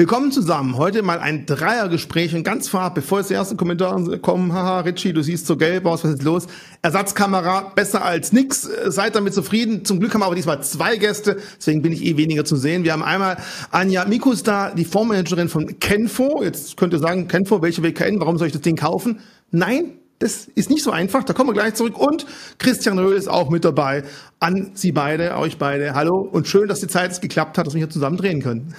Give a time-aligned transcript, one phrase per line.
[0.00, 0.78] Willkommen zusammen.
[0.78, 5.12] Heute mal ein Dreiergespräch und ganz vorab, bevor jetzt die ersten Kommentare kommen, haha, Richie,
[5.12, 6.46] du siehst so gelb aus, was ist los?
[6.80, 8.66] Ersatzkamera, besser als nix.
[8.86, 9.84] Seid damit zufrieden.
[9.84, 12.82] Zum Glück haben wir aber diesmal zwei Gäste, deswegen bin ich eh weniger zu sehen.
[12.82, 13.36] Wir haben einmal
[13.72, 16.42] Anja Mikus da, die Fondsmanagerin von Kenfo.
[16.42, 19.20] Jetzt könnt ihr sagen, Kenfo, welche WKN, warum soll ich das Ding kaufen?
[19.50, 21.98] Nein, das ist nicht so einfach, da kommen wir gleich zurück.
[21.98, 22.24] Und
[22.56, 24.04] Christian Röhl ist auch mit dabei.
[24.38, 25.94] An Sie beide, euch beide.
[25.94, 28.74] Hallo und schön, dass die Zeit geklappt hat, dass wir hier zusammen drehen können.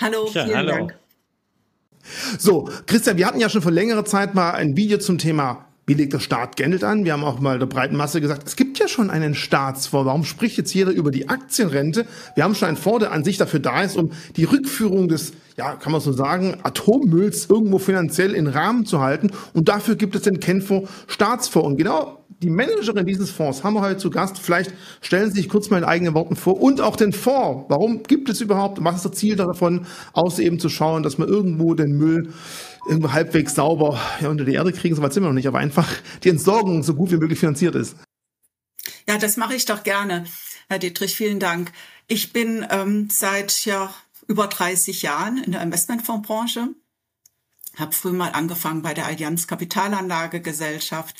[0.00, 0.72] Hallo, vielen ja, hallo.
[0.72, 0.94] Dank.
[2.38, 5.94] So, Christian, wir hatten ja schon vor längerer Zeit mal ein Video zum Thema wie
[5.94, 7.04] legt der Staat Geld an?
[7.04, 10.06] Wir haben auch mal der breiten Masse gesagt, es gibt ja schon einen Staatsfonds.
[10.06, 12.06] Warum spricht jetzt jeder über die Aktienrente?
[12.36, 15.32] Wir haben schon einen Fonds, der an sich dafür da ist, um die Rückführung des,
[15.56, 19.32] ja, kann man so sagen, Atommülls irgendwo finanziell in Rahmen zu halten.
[19.52, 21.66] Und dafür gibt es den Kenfonds Staatsfonds.
[21.66, 24.38] Und genau die Managerin dieses Fonds haben wir heute zu Gast.
[24.38, 24.72] Vielleicht
[25.02, 27.66] stellen Sie sich kurz mal in eigenen Worten vor und auch den Fonds.
[27.68, 28.82] Warum gibt es überhaupt?
[28.82, 32.32] Was ist das Ziel davon, außer eben zu schauen, dass man irgendwo den Müll
[32.88, 35.58] irgendwo halbwegs sauber ja, unter die Erde kriegen, so weit sind wir noch nicht, aber
[35.58, 35.88] einfach
[36.24, 37.96] die Entsorgung so gut wie möglich finanziert ist.
[39.06, 40.24] Ja, das mache ich doch gerne,
[40.68, 41.72] Herr Dietrich, vielen Dank.
[42.06, 43.92] Ich bin ähm, seit ja,
[44.28, 46.68] über 30 Jahren in der Investmentfondsbranche,
[47.76, 51.14] habe früh mal angefangen bei der Allianz Kapitalanlagegesellschaft,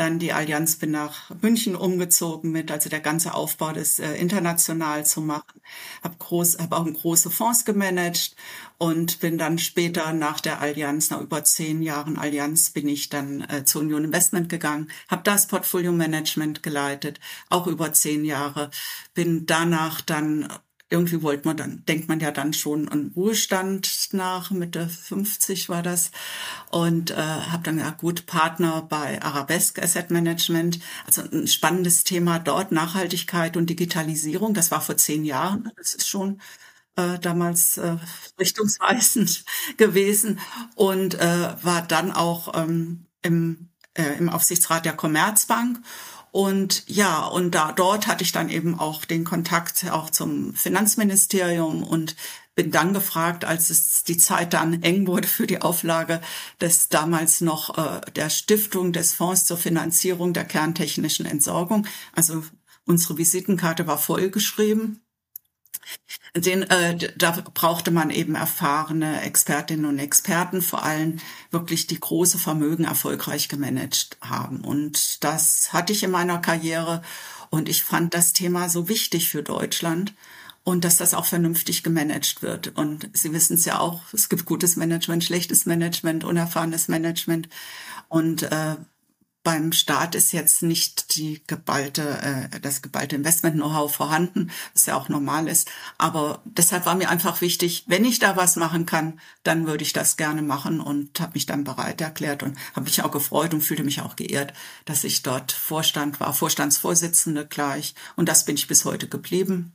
[0.00, 5.04] dann die Allianz bin nach München umgezogen mit, also der ganze Aufbau des äh, international
[5.04, 5.60] zu machen.
[6.02, 8.34] Habe groß, habe auch große Fonds gemanagt
[8.78, 13.42] und bin dann später nach der Allianz, nach über zehn Jahren Allianz, bin ich dann
[13.42, 18.70] äh, zur Union Investment gegangen, habe das Portfolio Management geleitet, auch über zehn Jahre,
[19.12, 20.48] bin danach dann
[20.90, 25.82] irgendwie wollte man dann, denkt man ja dann schon an Ruhestand nach, Mitte 50 war
[25.82, 26.10] das.
[26.70, 30.80] Und äh, habe dann ja gut Partner bei Arabesque Asset Management.
[31.06, 34.52] Also ein spannendes Thema dort, Nachhaltigkeit und Digitalisierung.
[34.52, 35.70] Das war vor zehn Jahren.
[35.76, 36.40] Das ist schon
[36.96, 37.96] äh, damals äh,
[38.40, 39.44] richtungsweisend
[39.76, 40.40] gewesen.
[40.74, 45.80] Und äh, war dann auch ähm, im, äh, im Aufsichtsrat der Commerzbank
[46.32, 51.82] und ja, und da dort hatte ich dann eben auch den Kontakt auch zum Finanzministerium
[51.82, 52.14] und
[52.54, 56.20] bin dann gefragt, als es die Zeit dann eng wurde für die Auflage
[56.60, 61.86] des damals noch äh, der Stiftung des Fonds zur Finanzierung der kerntechnischen Entsorgung.
[62.12, 62.44] Also
[62.86, 65.00] unsere Visitenkarte war vollgeschrieben
[66.36, 71.18] den, äh, da brauchte man eben erfahrene Expertinnen und Experten, vor allem
[71.50, 74.60] wirklich die große Vermögen erfolgreich gemanagt haben.
[74.60, 77.02] Und das hatte ich in meiner Karriere
[77.50, 80.14] und ich fand das Thema so wichtig für Deutschland
[80.62, 82.76] und dass das auch vernünftig gemanagt wird.
[82.76, 87.48] Und Sie wissen es ja auch, es gibt gutes Management, schlechtes Management, unerfahrenes Management.
[88.08, 88.76] Und äh,
[89.42, 95.08] beim Staat ist jetzt nicht die geballte, äh, das geballte Investment-Know-how vorhanden, was ja auch
[95.08, 95.70] normal ist.
[95.96, 99.94] Aber deshalb war mir einfach wichtig, wenn ich da was machen kann, dann würde ich
[99.94, 103.62] das gerne machen und habe mich dann bereit erklärt und habe mich auch gefreut und
[103.62, 104.52] fühlte mich auch geehrt,
[104.84, 107.94] dass ich dort Vorstand war, Vorstandsvorsitzende gleich.
[108.16, 109.72] Und das bin ich bis heute geblieben.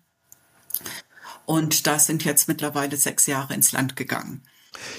[1.45, 4.43] Und da sind jetzt mittlerweile sechs Jahre ins Land gegangen.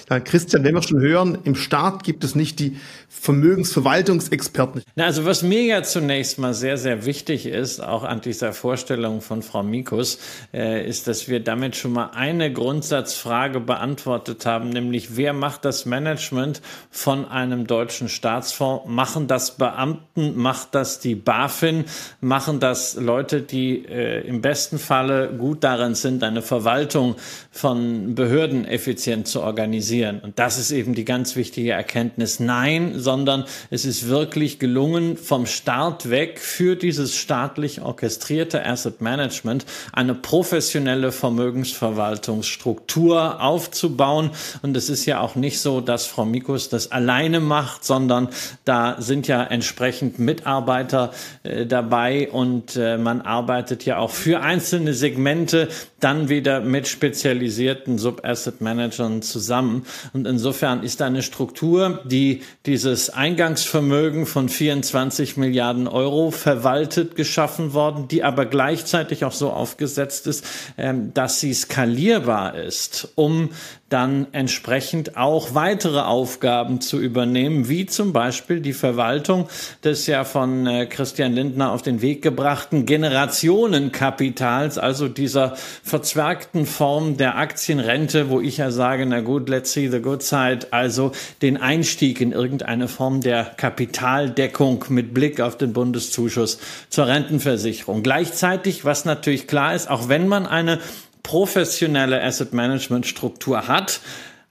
[0.09, 2.77] Ja, Christian, wenn wir schon hören, im Staat gibt es nicht die
[3.09, 4.83] Vermögensverwaltungsexperten.
[4.95, 9.21] Na, also was mir ja zunächst mal sehr, sehr wichtig ist, auch an dieser Vorstellung
[9.21, 10.19] von Frau Mikus,
[10.55, 15.87] äh, ist, dass wir damit schon mal eine Grundsatzfrage beantwortet haben, nämlich wer macht das
[15.87, 18.85] Management von einem deutschen Staatsfonds?
[18.87, 20.37] Machen das Beamten?
[20.37, 21.85] Macht das die BaFin?
[22.21, 27.17] Machen das Leute, die äh, im besten Falle gut darin sind, eine Verwaltung
[27.51, 29.66] von Behörden effizient zu organisieren?
[29.67, 30.21] Organisieren.
[30.23, 32.39] Und das ist eben die ganz wichtige Erkenntnis.
[32.39, 39.67] Nein, sondern es ist wirklich gelungen, vom Start weg für dieses staatlich orchestrierte Asset Management
[39.93, 44.31] eine professionelle Vermögensverwaltungsstruktur aufzubauen.
[44.63, 48.29] Und es ist ja auch nicht so, dass Frau Mikus das alleine macht, sondern
[48.65, 51.11] da sind ja entsprechend Mitarbeiter
[51.43, 55.67] äh, dabei und äh, man arbeitet ja auch für einzelne Segmente
[55.99, 59.87] dann wieder mit spezialisierten Sub-Asset Managern zusammen zusammen.
[60.13, 68.09] Und insofern ist eine Struktur, die dieses Eingangsvermögen von 24 Milliarden Euro verwaltet, geschaffen worden,
[68.09, 70.45] die aber gleichzeitig auch so aufgesetzt ist,
[70.77, 73.51] ähm, dass sie skalierbar ist, um
[73.89, 79.49] dann entsprechend auch weitere Aufgaben zu übernehmen, wie zum Beispiel die Verwaltung
[79.85, 85.55] des ja von äh, Christian Lindner auf den Weg gebrachten Generationenkapitals, also dieser
[85.85, 90.67] verzwergten Form der Aktienrente, wo ich ja sage, na gut, let's see the good side,
[90.73, 96.59] also den Einstieg in irgendeine Form der Kapitaldeckung mit Blick auf den Bundeszuschuss
[96.91, 98.03] zur Rentenversicherung.
[98.03, 100.81] Gleichzeitig, was natürlich klar ist, auch wenn man eine
[101.27, 104.01] professionelle Asset Management Struktur hat,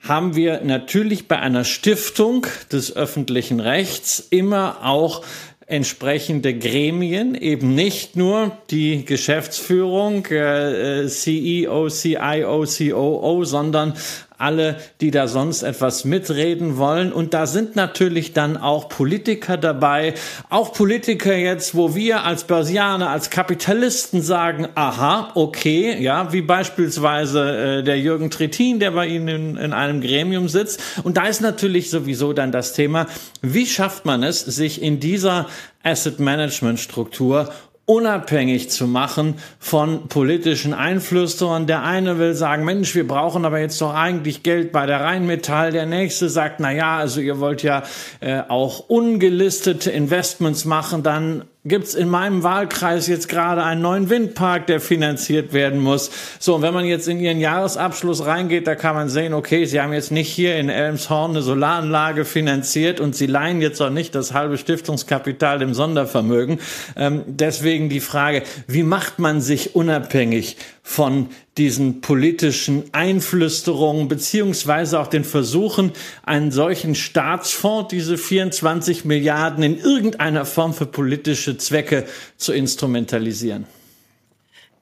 [0.02, 5.24] haben wir natürlich bei einer Stiftung des öffentlichen Rechts immer auch
[5.68, 13.94] entsprechende Gremien, eben nicht nur die Geschäftsführung, äh, CEO, CIO, COO, sondern
[14.38, 17.12] alle, die da sonst etwas mitreden wollen.
[17.14, 20.14] Und da sind natürlich dann auch Politiker dabei,
[20.50, 27.80] auch Politiker jetzt, wo wir als Börsianer, als Kapitalisten sagen, aha, okay, ja, wie beispielsweise
[27.80, 30.82] äh, der Jürgen Trittin, der bei Ihnen in, in einem Gremium sitzt.
[31.04, 33.08] Und da ist natürlich sowieso dann das Thema,
[33.42, 35.48] wie schafft man es, sich in dieser
[35.84, 37.50] Asset Management Struktur
[37.86, 41.68] unabhängig zu machen von politischen Einflüsterern.
[41.68, 45.72] Der eine will sagen, Mensch, wir brauchen aber jetzt doch eigentlich Geld bei der Rheinmetall.
[45.72, 47.84] Der nächste sagt, na ja, also ihr wollt ja
[48.22, 54.68] äh, auch ungelistete Investments machen, dann gibt's in meinem Wahlkreis jetzt gerade einen neuen Windpark,
[54.68, 56.12] der finanziert werden muss.
[56.40, 59.82] So, und wenn man jetzt in Ihren Jahresabschluss reingeht, da kann man sehen, okay, Sie
[59.82, 64.14] haben jetzt nicht hier in Elmshorn eine Solaranlage finanziert und Sie leihen jetzt auch nicht
[64.14, 66.60] das halbe Stiftungskapital dem Sondervermögen.
[66.96, 75.08] Ähm, deswegen die Frage, wie macht man sich unabhängig von diesen politischen Einflüsterungen beziehungsweise auch
[75.08, 75.92] den Versuchen,
[76.22, 82.06] einen solchen Staatsfonds, diese 24 Milliarden in irgendeiner Form für politische Zwecke
[82.38, 83.66] zu instrumentalisieren?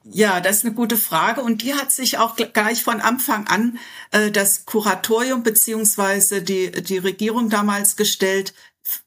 [0.04, 3.78] Ja, das ist eine gute Frage und die hat sich auch gleich von Anfang an
[4.10, 8.52] äh, das Kuratorium beziehungsweise die, die Regierung damals gestellt,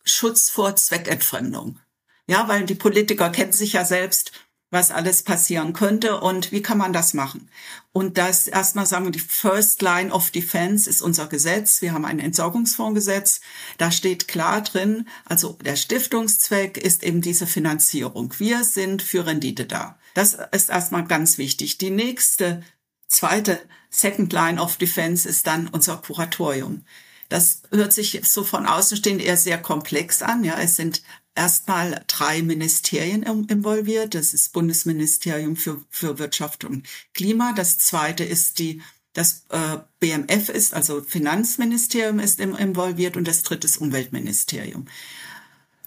[0.04, 1.78] Schutz vor Zweckentfremdung.
[2.26, 4.32] Ja, weil die Politiker kennen sich ja selbst
[4.70, 7.50] was alles passieren könnte und wie kann man das machen.
[7.94, 11.82] Und das erstmal sagen wir, die First Line of Defense ist unser Gesetz.
[11.82, 13.40] Wir haben ein Entsorgungsfondsgesetz.
[13.78, 18.34] Da steht klar drin, also der Stiftungszweck ist eben diese Finanzierung.
[18.38, 19.98] Wir sind für Rendite da.
[20.14, 21.78] Das ist erstmal ganz wichtig.
[21.78, 22.62] Die nächste,
[23.08, 23.60] zweite
[23.90, 26.84] Second Line of Defense ist dann unser Kuratorium.
[27.30, 30.44] Das hört sich so von außen stehend eher sehr komplex an.
[30.44, 31.02] Ja, es sind
[31.38, 34.16] erstmal drei Ministerien involviert.
[34.16, 37.54] Das ist Bundesministerium für, für Wirtschaft und Klima.
[37.54, 38.82] Das zweite ist die,
[39.14, 44.88] das äh, BMF ist, also Finanzministerium ist involviert und das dritte ist Umweltministerium.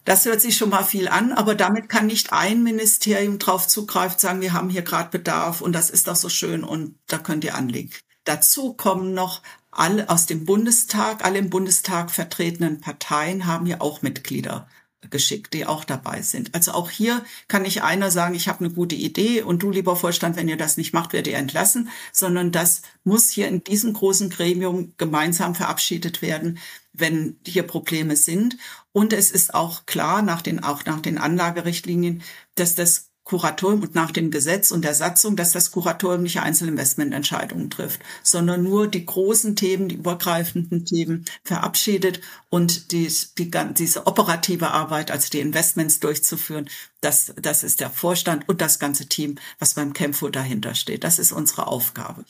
[0.04, 4.18] Das hört sich schon mal viel an, aber damit kann nicht ein Ministerium drauf zugreifen,
[4.18, 7.44] sagen, wir haben hier gerade Bedarf und das ist doch so schön und da könnt
[7.44, 7.90] ihr anlegen.
[8.24, 14.02] Dazu kommen noch alle aus dem Bundestag, alle im Bundestag vertretenen Parteien haben hier auch
[14.02, 14.68] Mitglieder
[15.08, 16.54] geschickt, die auch dabei sind.
[16.54, 19.96] Also auch hier kann nicht einer sagen, ich habe eine gute Idee und du, lieber
[19.96, 23.94] Vorstand, wenn ihr das nicht macht, werdet ihr entlassen, sondern das muss hier in diesem
[23.94, 26.58] großen Gremium gemeinsam verabschiedet werden,
[26.92, 28.58] wenn hier Probleme sind.
[28.92, 32.22] Und es ist auch klar, nach den, auch nach den Anlagerichtlinien,
[32.54, 37.70] dass das Kuratorium und nach dem Gesetz und der Satzung, dass das Kuratorium nicht Einzelinvestmententscheidungen
[37.70, 43.48] trifft, sondern nur die großen Themen, die übergreifenden Themen verabschiedet und die, die,
[43.78, 46.68] diese operative Arbeit, also die Investments durchzuführen,
[47.02, 51.04] das, das ist der Vorstand und das ganze Team, was beim Camfo dahinter steht.
[51.04, 52.24] Das ist unsere Aufgabe.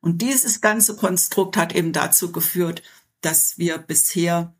[0.00, 2.82] Und dieses ganze Konstrukt hat eben dazu geführt,
[3.20, 4.52] dass wir bisher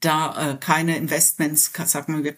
[0.00, 2.34] da äh, keine Investments, sagen wir,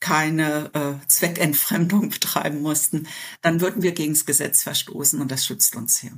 [0.00, 3.06] keine äh, Zweckentfremdung betreiben mussten,
[3.42, 6.12] dann würden wir gegen das Gesetz verstoßen und das schützt uns hier.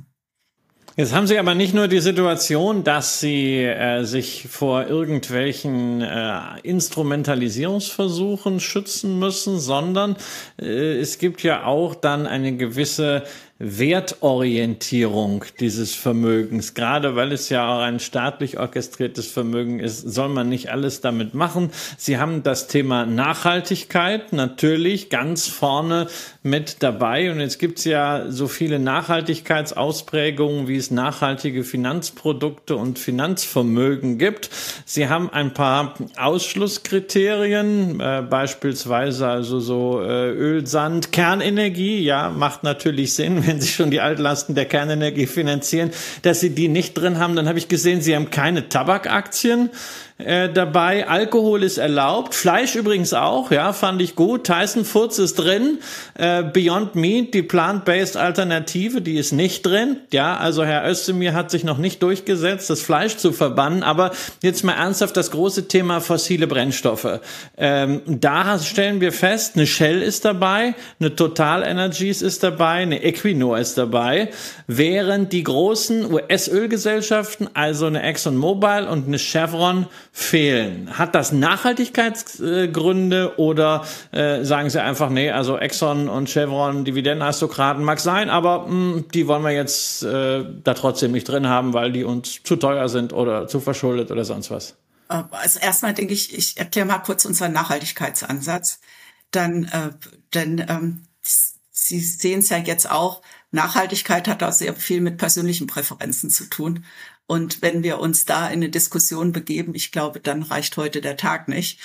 [0.95, 6.59] Jetzt haben Sie aber nicht nur die Situation, dass Sie äh, sich vor irgendwelchen äh,
[6.61, 10.15] Instrumentalisierungsversuchen schützen müssen, sondern
[10.61, 13.23] äh, es gibt ja auch dann eine gewisse
[13.59, 16.73] Wertorientierung dieses Vermögens.
[16.73, 21.35] Gerade weil es ja auch ein staatlich orchestriertes Vermögen ist, soll man nicht alles damit
[21.35, 21.69] machen.
[21.97, 26.07] Sie haben das Thema Nachhaltigkeit natürlich ganz vorne
[26.41, 27.31] mit dabei.
[27.31, 34.49] Und jetzt gibt es ja so viele Nachhaltigkeitsausprägungen, wie es nachhaltige Finanzprodukte und Finanzvermögen gibt.
[34.85, 42.03] Sie haben ein paar Ausschlusskriterien, äh, beispielsweise also so äh, Öl, Sand, Kernenergie.
[42.03, 46.67] Ja, macht natürlich Sinn, wenn Sie schon die Altlasten der Kernenergie finanzieren, dass Sie die
[46.67, 47.35] nicht drin haben.
[47.35, 49.69] Dann habe ich gesehen, Sie haben keine Tabakaktien
[50.17, 51.07] äh, dabei.
[51.07, 52.35] Alkohol ist erlaubt.
[52.35, 54.45] Fleisch übrigens auch, ja, fand ich gut.
[54.45, 55.79] Tyson Foods ist drin.
[56.15, 59.97] Äh, Beyond Meat, die plant-based Alternative, die ist nicht drin.
[60.11, 63.83] Ja, also Herr Özdemir hat sich noch nicht durchgesetzt, das Fleisch zu verbannen.
[63.83, 67.19] Aber jetzt mal ernsthaft das große Thema fossile Brennstoffe.
[67.57, 73.03] Ähm, da stellen wir fest, eine Shell ist dabei, eine Total Energies ist dabei, eine
[73.03, 74.29] Equinor ist dabei,
[74.67, 80.95] während die großen US-Ölgesellschaften, also eine ExxonMobil und eine Chevron, fehlen.
[80.95, 87.99] Hat das Nachhaltigkeitsgründe oder äh, sagen Sie einfach, nee, also Exxon und Chevron, Dividendenaristokraten mag
[87.99, 91.91] sein, aber mh, hm, die wollen wir jetzt äh, da trotzdem nicht drin haben, weil
[91.91, 94.75] die uns zu teuer sind oder zu verschuldet oder sonst was?
[95.09, 98.81] Äh, also erstmal denke ich, ich erkläre mal kurz unseren Nachhaltigkeitsansatz.
[99.31, 99.89] Dann, äh,
[100.35, 101.05] denn ähm,
[101.75, 106.49] Sie sehen es ja jetzt auch, Nachhaltigkeit hat auch sehr viel mit persönlichen Präferenzen zu
[106.49, 106.85] tun.
[107.25, 111.17] Und wenn wir uns da in eine Diskussion begeben, ich glaube, dann reicht heute der
[111.17, 111.79] Tag nicht.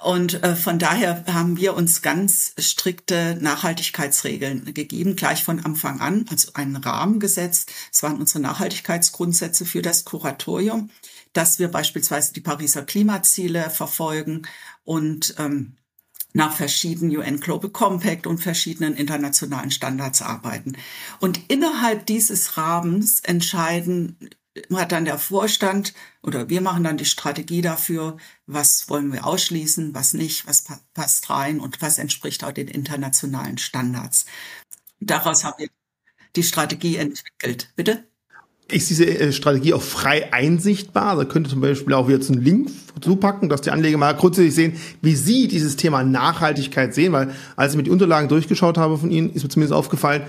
[0.00, 6.24] Und äh, von daher haben wir uns ganz strikte Nachhaltigkeitsregeln gegeben, gleich von Anfang an,
[6.30, 7.72] also einen Rahmen gesetzt.
[7.92, 10.90] Es waren unsere Nachhaltigkeitsgrundsätze für das Kuratorium,
[11.32, 14.42] dass wir beispielsweise die Pariser Klimaziele verfolgen
[14.84, 15.76] und ähm,
[16.32, 20.76] nach verschiedenen UN Global Compact und verschiedenen internationalen Standards arbeiten.
[21.18, 24.16] Und innerhalb dieses Rahmens entscheiden
[24.74, 29.94] hat dann der Vorstand oder wir machen dann die Strategie dafür, was wollen wir ausschließen,
[29.94, 34.26] was nicht, was passt rein und was entspricht auch den internationalen Standards.
[35.00, 35.68] Daraus haben wir
[36.36, 37.72] die Strategie entwickelt.
[37.76, 38.04] Bitte?
[38.70, 41.16] Ist diese äh, Strategie auch frei einsichtbar?
[41.16, 44.76] Da könnte zum Beispiel auch jetzt einen Link zupacken, dass die Anleger mal grundsätzlich sehen,
[45.00, 49.10] wie sie dieses Thema Nachhaltigkeit sehen, weil als ich mir die Unterlagen durchgeschaut habe von
[49.10, 50.24] Ihnen, ist mir zumindest aufgefallen,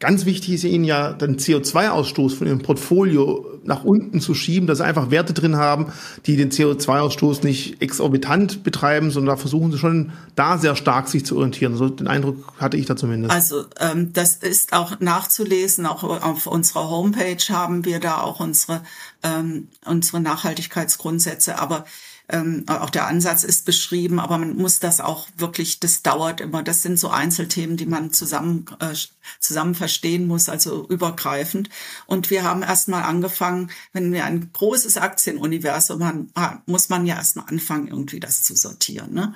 [0.00, 4.78] Ganz wichtig ist Ihnen ja, den CO2-Ausstoß von Ihrem Portfolio nach unten zu schieben, dass
[4.78, 5.92] Sie einfach Werte drin haben,
[6.26, 11.24] die den CO2-Ausstoß nicht exorbitant betreiben, sondern da versuchen Sie schon da sehr stark sich
[11.24, 11.76] zu orientieren.
[11.76, 13.32] So den Eindruck hatte ich da zumindest.
[13.32, 15.86] Also ähm, das ist auch nachzulesen.
[15.86, 18.82] Auch auf unserer Homepage haben wir da auch unsere
[19.22, 21.58] ähm, unsere Nachhaltigkeitsgrundsätze.
[21.58, 21.84] Aber
[22.28, 26.62] ähm, auch der Ansatz ist beschrieben, aber man muss das auch wirklich, das dauert immer.
[26.62, 28.94] Das sind so Einzelthemen, die man zusammen, äh,
[29.40, 31.68] zusammen verstehen muss, also übergreifend.
[32.06, 37.46] Und wir haben erstmal angefangen, wenn wir ein großes Aktienuniversum haben, muss man ja erstmal
[37.48, 39.12] anfangen, irgendwie das zu sortieren.
[39.12, 39.34] Ne?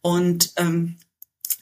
[0.00, 0.96] Und ähm,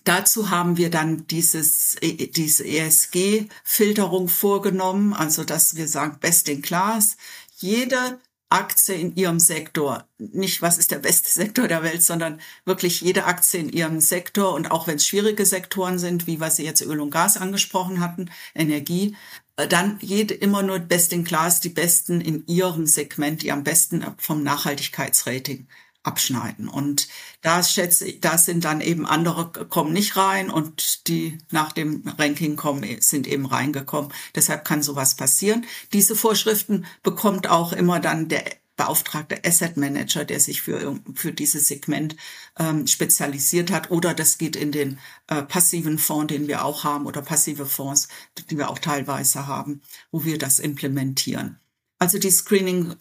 [0.06, 6.62] Dazu haben wir dann dieses, äh, diese ESG-Filterung vorgenommen, also dass wir sagen, best in
[6.62, 7.16] class.
[7.56, 10.06] Jede Aktie in ihrem Sektor.
[10.18, 14.54] Nicht, was ist der beste Sektor der Welt, sondern wirklich jede Aktie in ihrem Sektor.
[14.54, 18.00] Und auch wenn es schwierige Sektoren sind, wie was Sie jetzt Öl und Gas angesprochen
[18.00, 19.16] hatten, Energie,
[19.56, 23.64] äh, dann jede immer nur best in class, die besten in ihrem Segment, die am
[23.64, 25.66] besten vom Nachhaltigkeitsrating
[26.06, 26.68] abschneiden.
[26.68, 27.08] Und
[27.42, 32.04] da schätze ich, da sind dann eben andere kommen nicht rein und die nach dem
[32.18, 34.12] Ranking kommen, sind eben reingekommen.
[34.34, 35.66] Deshalb kann sowas passieren.
[35.92, 38.44] Diese Vorschriften bekommt auch immer dann der
[38.76, 42.16] beauftragte Asset Manager, der sich für, für dieses Segment
[42.58, 43.90] ähm, spezialisiert hat.
[43.90, 44.98] Oder das geht in den
[45.28, 48.08] äh, passiven Fonds, den wir auch haben, oder passive Fonds,
[48.50, 51.58] die wir auch teilweise haben, wo wir das implementieren.
[51.98, 52.94] Also die Screening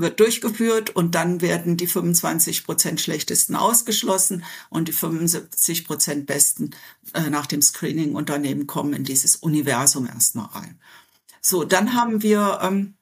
[0.00, 6.70] wird durchgeführt und dann werden die 25 Prozent schlechtesten ausgeschlossen und die 75 Prozent besten
[7.14, 10.78] äh, nach dem Screening-Unternehmen kommen in dieses Universum erstmal rein.
[11.40, 12.94] So, dann haben wir ähm,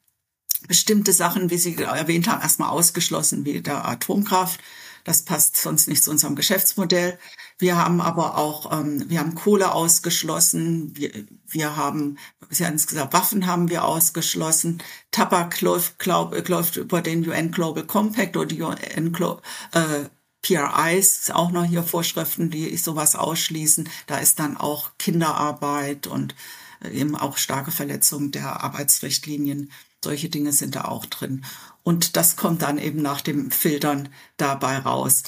[0.67, 4.61] bestimmte Sachen, wie Sie erwähnt haben, erstmal ausgeschlossen, wie der Atomkraft.
[5.05, 7.19] Das passt sonst nicht zu unserem Geschäftsmodell.
[7.58, 10.96] Wir haben aber auch, ähm, wir haben Kohle ausgeschlossen.
[10.96, 11.10] Wir,
[11.46, 12.18] wir haben,
[12.50, 14.82] Sie haben es gesagt, Waffen haben wir ausgeschlossen.
[15.10, 20.08] Tabak läuft, glaub, läuft über den UN Global Compact oder die UN Global, äh,
[20.42, 23.88] PRIs, auch noch hier Vorschriften, die sowas ausschließen.
[24.06, 26.34] Da ist dann auch Kinderarbeit und
[26.82, 29.72] äh, eben auch starke Verletzung der Arbeitsrichtlinien.
[30.02, 31.44] Solche Dinge sind da auch drin.
[31.82, 35.24] Und das kommt dann eben nach dem Filtern dabei raus.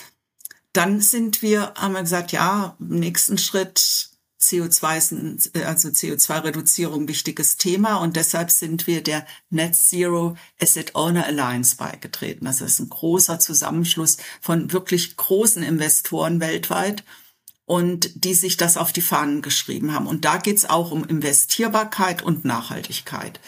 [0.73, 4.11] Dann sind wir, haben wir gesagt, ja, im nächsten Schritt
[4.41, 11.77] CO2 also CO2-Reduzierung wichtiges Thema und deshalb sind wir der Net Zero Asset Owner Alliance
[11.77, 12.47] beigetreten.
[12.47, 17.05] Das ist ein großer Zusammenschluss von wirklich großen Investoren weltweit
[17.67, 20.07] und die sich das auf die Fahnen geschrieben haben.
[20.07, 23.41] Und da geht's auch um Investierbarkeit und Nachhaltigkeit.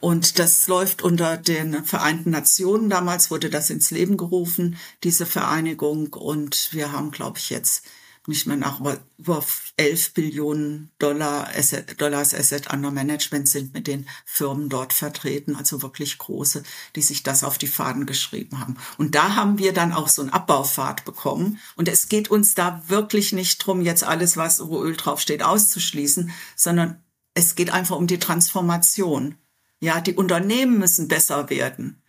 [0.00, 2.88] Und das läuft unter den Vereinten Nationen.
[2.88, 6.14] Damals wurde das ins Leben gerufen, diese Vereinigung.
[6.14, 7.84] Und wir haben, glaube ich, jetzt
[8.26, 8.80] nicht mehr nach
[9.18, 9.44] über
[9.76, 15.82] 11 Billionen Dollar Asset, Dollars Asset under Management sind mit den Firmen dort vertreten, also
[15.82, 16.62] wirklich große,
[16.96, 18.76] die sich das auf die Fahnen geschrieben haben.
[18.98, 21.58] Und da haben wir dann auch so einen Abbaufahrt bekommen.
[21.76, 26.30] Und es geht uns da wirklich nicht drum, jetzt alles, was wo Öl draufsteht, auszuschließen,
[26.56, 27.02] sondern
[27.34, 29.36] es geht einfach um die Transformation.
[29.80, 32.02] Ja, die Unternehmen müssen besser werden.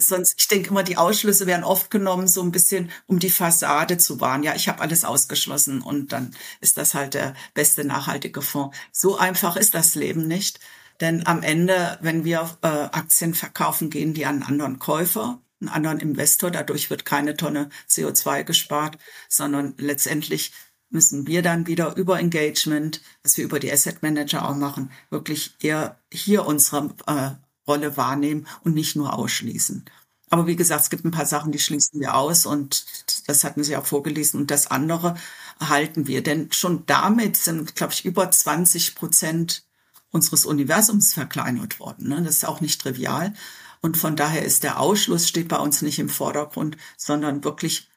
[0.00, 3.96] Sonst, ich denke immer, die Ausschlüsse werden oft genommen, so ein bisschen, um die Fassade
[3.98, 4.42] zu wahren.
[4.42, 8.76] Ja, ich habe alles ausgeschlossen und dann ist das halt der beste nachhaltige Fonds.
[8.92, 10.60] So einfach ist das Leben nicht.
[11.00, 15.40] Denn am Ende, wenn wir äh, Aktien verkaufen, gehen die an einen anderen Käufer.
[15.60, 16.50] einen anderen Investor.
[16.50, 18.98] Dadurch wird keine Tonne CO2 gespart,
[19.28, 20.52] sondern letztendlich
[20.94, 25.56] müssen wir dann wieder über Engagement, was wir über die Asset Manager auch machen, wirklich
[25.60, 27.30] eher hier unsere äh,
[27.66, 29.84] Rolle wahrnehmen und nicht nur ausschließen.
[30.30, 32.86] Aber wie gesagt, es gibt ein paar Sachen, die schließen wir aus und
[33.26, 34.40] das hatten Sie auch vorgelesen.
[34.40, 35.16] Und das andere
[35.60, 36.22] halten wir.
[36.22, 39.64] Denn schon damit sind, glaube ich, über 20 Prozent
[40.10, 42.08] unseres Universums verkleinert worden.
[42.08, 42.22] Ne?
[42.22, 43.34] Das ist auch nicht trivial.
[43.80, 47.90] Und von daher ist der Ausschluss steht bei uns nicht im Vordergrund, sondern wirklich,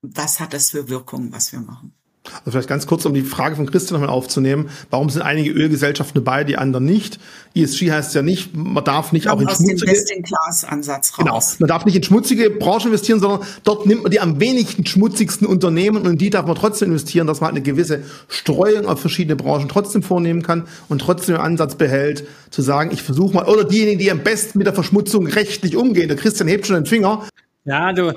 [0.00, 1.94] was hat das für Wirkungen, was wir machen.
[2.30, 4.68] Also vielleicht ganz kurz, um die Frage von Christian nochmal aufzunehmen.
[4.90, 7.18] Warum sind einige Ölgesellschaften dabei, die anderen nicht?
[7.54, 9.92] ESG heißt ja nicht, man darf nicht auch in schmutzige...
[9.92, 14.40] Best-in-Class-Ansatz Genau, man darf nicht in schmutzige Branchen investieren, sondern dort nimmt man die am
[14.40, 18.02] wenigsten schmutzigsten Unternehmen und in die darf man trotzdem investieren, dass man halt eine gewisse
[18.28, 23.02] Streuung auf verschiedene Branchen trotzdem vornehmen kann und trotzdem den Ansatz behält, zu sagen, ich
[23.02, 26.08] versuche mal, oder diejenigen, die am besten mit der Verschmutzung rechtlich umgehen.
[26.08, 27.26] Der Christian hebt schon den Finger.
[27.64, 28.14] Ja, du,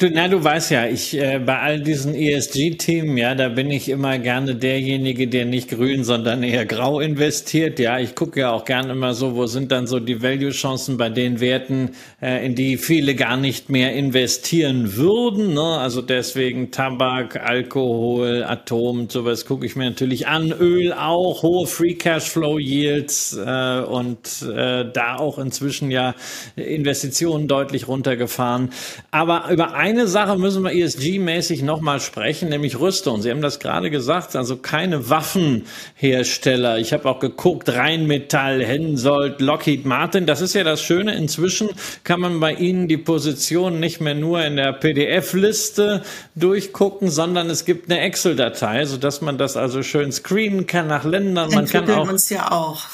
[0.00, 3.88] Du, na, du weißt ja, ich äh, bei all diesen ESG-Themen, ja, da bin ich
[3.88, 7.80] immer gerne derjenige, der nicht grün, sondern eher grau investiert.
[7.80, 11.08] Ja, ich gucke ja auch gerne immer so, wo sind dann so die Value-Chancen bei
[11.08, 15.54] den Werten, äh, in die viele gar nicht mehr investieren würden.
[15.54, 15.78] Ne?
[15.80, 20.52] Also deswegen Tabak, Alkohol, Atom, sowas gucke ich mir natürlich an.
[20.52, 26.14] Öl auch, hohe Free Cashflow Yields äh, und äh, da auch inzwischen ja
[26.54, 28.70] Investitionen deutlich runtergefahren.
[29.10, 33.22] Aber über eine Sache müssen wir ESG-mäßig nochmal sprechen, nämlich Rüstung.
[33.22, 36.78] Sie haben das gerade gesagt, also keine Waffenhersteller.
[36.78, 40.26] Ich habe auch geguckt, Rheinmetall, Hensoldt, Lockheed Martin.
[40.26, 41.14] Das ist ja das Schöne.
[41.14, 41.70] Inzwischen
[42.04, 46.02] kann man bei Ihnen die Position nicht mehr nur in der PDF-Liste
[46.34, 51.50] durchgucken, sondern es gibt eine Excel-Datei, sodass man das also schön screenen kann nach Ländern.
[51.50, 52.84] Man kann auch uns ja auch.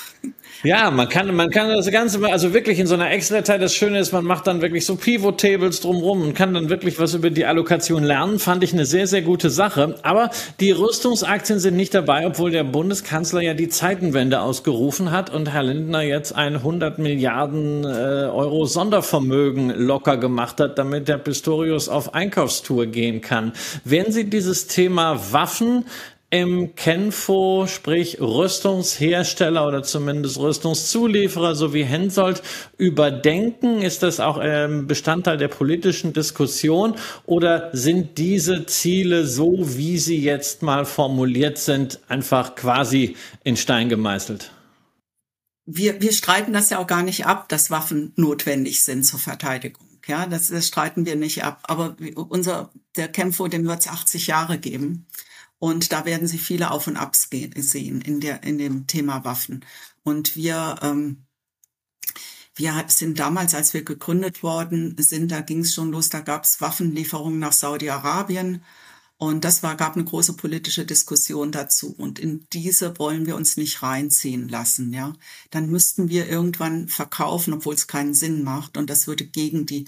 [0.65, 3.99] Ja, man kann, man kann das Ganze also wirklich in so einer Excel-Datei, das Schöne
[3.99, 7.45] ist, man macht dann wirklich so Pivot-Tables drumrum und kann dann wirklich was über die
[7.45, 9.97] Allokation lernen, fand ich eine sehr, sehr gute Sache.
[10.01, 10.31] Aber
[10.61, 15.65] die Rüstungsaktien sind nicht dabei, obwohl der Bundeskanzler ja die Zeitenwende ausgerufen hat und Herr
[15.65, 22.15] Lindner jetzt ein 100 Milliarden äh, Euro Sondervermögen locker gemacht hat, damit der Pistorius auf
[22.15, 23.53] Einkaufstour gehen kann.
[23.85, 25.85] Werden Sie dieses Thema Waffen
[26.35, 32.43] im Kenfo, sprich Rüstungshersteller oder zumindest Rüstungszulieferer sowie Hensoldt
[32.77, 33.83] überdenken?
[33.83, 40.21] Ist das auch ähm, Bestandteil der politischen Diskussion oder sind diese Ziele so, wie sie
[40.21, 44.51] jetzt mal formuliert sind, einfach quasi in Stein gemeißelt?
[45.67, 49.87] Wir, wir streiten das ja auch gar nicht ab, dass Waffen notwendig sind zur Verteidigung.
[50.09, 51.61] Ja, das, das streiten wir nicht ab.
[51.63, 55.07] Aber unser, der Kämpfer, dem wird es 80 Jahre geben.
[55.65, 59.65] Und da werden Sie viele Auf und Abs sehen in, der, in dem Thema Waffen.
[60.03, 61.25] Und wir, ähm,
[62.55, 66.45] wir sind damals, als wir gegründet worden sind, da ging es schon los, da gab
[66.45, 68.63] es Waffenlieferungen nach Saudi-Arabien.
[69.17, 71.95] Und das war, gab eine große politische Diskussion dazu.
[71.97, 75.15] Und in diese wollen wir uns nicht reinziehen lassen, ja.
[75.51, 78.77] Dann müssten wir irgendwann verkaufen, obwohl es keinen Sinn macht.
[78.77, 79.87] Und das würde gegen die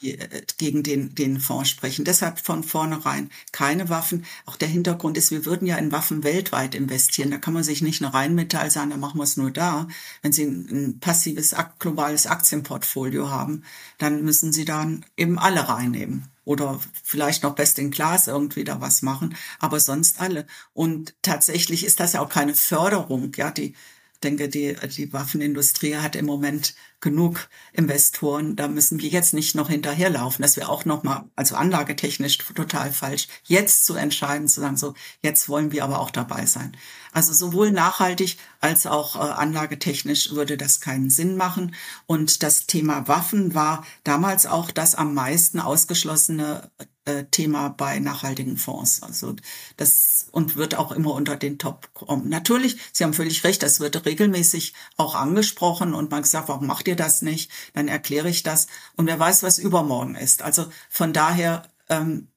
[0.00, 2.04] äh, gegen den, den Fonds sprechen.
[2.04, 4.24] Deshalb von vornherein keine Waffen.
[4.46, 7.30] Auch der Hintergrund ist, wir würden ja in Waffen weltweit investieren.
[7.30, 9.88] Da kann man sich nicht eine Rheinmetall sagen, dann machen wir es nur da.
[10.22, 13.64] Wenn Sie ein, ein passives globales Aktienportfolio haben,
[13.98, 18.80] dann müssen Sie dann eben alle reinnehmen oder vielleicht noch best in class irgendwie da
[18.80, 20.46] was machen, aber sonst alle.
[20.72, 23.74] Und tatsächlich ist das ja auch keine Förderung, ja, die
[24.22, 28.56] denke, die, die Waffenindustrie hat im Moment genug Investoren.
[28.56, 30.42] Da müssen wir jetzt nicht noch hinterherlaufen.
[30.42, 35.48] Das wäre auch nochmal, also anlagetechnisch total falsch, jetzt zu entscheiden, zu sagen, so, jetzt
[35.48, 36.76] wollen wir aber auch dabei sein.
[37.12, 41.74] Also sowohl nachhaltig als auch äh, anlagetechnisch würde das keinen Sinn machen.
[42.06, 46.70] Und das Thema Waffen war damals auch das am meisten ausgeschlossene
[47.08, 49.02] äh, Thema bei nachhaltigen Fonds.
[49.02, 49.34] Also
[49.78, 52.28] das und wird auch immer unter den Top kommen.
[52.28, 56.86] Natürlich, Sie haben völlig recht, das wird regelmäßig auch angesprochen und man sagt, warum macht
[56.86, 57.50] ihr das nicht?
[57.72, 58.66] Dann erkläre ich das
[58.96, 60.42] und wer weiß, was übermorgen ist.
[60.42, 62.28] Also von daher, ähm,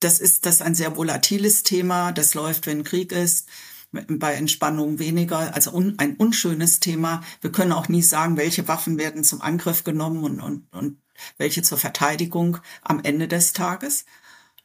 [0.00, 2.12] das ist das ist ein sehr volatiles Thema.
[2.12, 3.48] Das läuft, wenn Krieg ist
[3.92, 7.22] bei Entspannung weniger, also un, ein unschönes Thema.
[7.40, 10.98] Wir können auch nie sagen, welche Waffen werden zum Angriff genommen und, und, und
[11.38, 14.04] welche zur Verteidigung am Ende des Tages.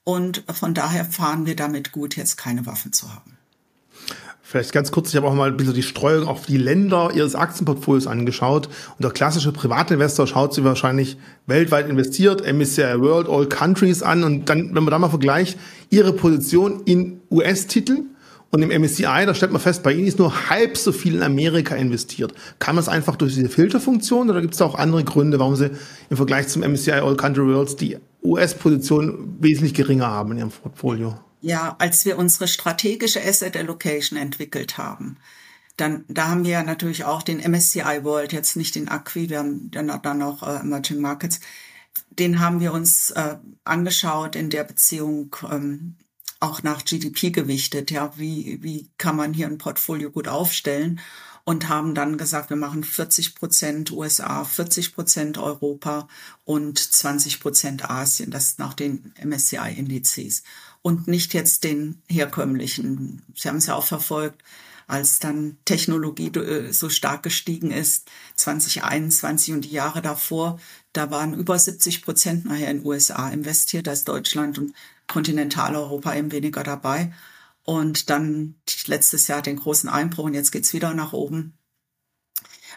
[0.04, 3.38] Und von daher fahren wir damit gut, jetzt keine Waffen zu haben.
[4.52, 7.36] Vielleicht ganz kurz, ich habe auch mal ein bisschen die Streuung auf die Länder ihres
[7.36, 8.68] Aktienportfolios angeschaut.
[8.68, 14.26] Und der klassische Privatinvestor schaut sich wahrscheinlich weltweit investiert, MSCI World, All Countries an.
[14.26, 15.58] Und dann, wenn man da mal vergleicht,
[15.90, 18.10] ihre Position in US-Titeln
[18.52, 21.24] Und im MSCI, da stellt man fest, bei Ihnen ist nur halb so viel in
[21.24, 22.34] Amerika investiert.
[22.60, 25.56] Kann man es einfach durch diese Filterfunktion oder gibt es da auch andere Gründe, warum
[25.56, 25.72] Sie
[26.10, 31.18] im Vergleich zum MSCI All Country Worlds die US-Position wesentlich geringer haben in Ihrem Portfolio?
[31.40, 35.18] Ja, als wir unsere strategische Asset Allocation entwickelt haben,
[35.78, 39.40] dann, da haben wir ja natürlich auch den MSCI World, jetzt nicht den Acqui, wir
[39.40, 41.40] haben dann, dann noch äh, Emerging Markets.
[42.12, 45.96] Den haben wir uns äh, angeschaut in der Beziehung ähm,
[46.42, 47.92] auch nach GDP gewichtet.
[47.92, 51.00] Ja, wie, wie kann man hier ein Portfolio gut aufstellen?
[51.44, 56.08] Und haben dann gesagt, wir machen 40 Prozent USA, 40 Prozent Europa
[56.44, 58.30] und 20 Prozent Asien.
[58.30, 60.44] Das nach den MSCI-Indizes.
[60.84, 63.24] Und nicht jetzt den herkömmlichen.
[63.36, 64.44] Sie haben es ja auch verfolgt
[64.92, 70.60] als dann Technologie äh, so stark gestiegen ist, 2021 und die Jahre davor,
[70.92, 74.74] da waren über 70 Prozent nachher in USA investiert als Deutschland und
[75.12, 77.14] Kontinentaleuropa eben weniger dabei.
[77.64, 78.56] Und dann
[78.88, 81.58] letztes Jahr den großen Einbruch und jetzt geht's wieder nach oben.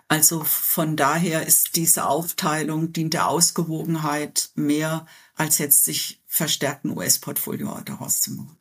[0.08, 7.80] Also von daher ist diese Aufteilung dient der Ausgewogenheit mehr, als jetzt sich verstärkten US-Portfolio
[7.86, 8.58] daraus zu machen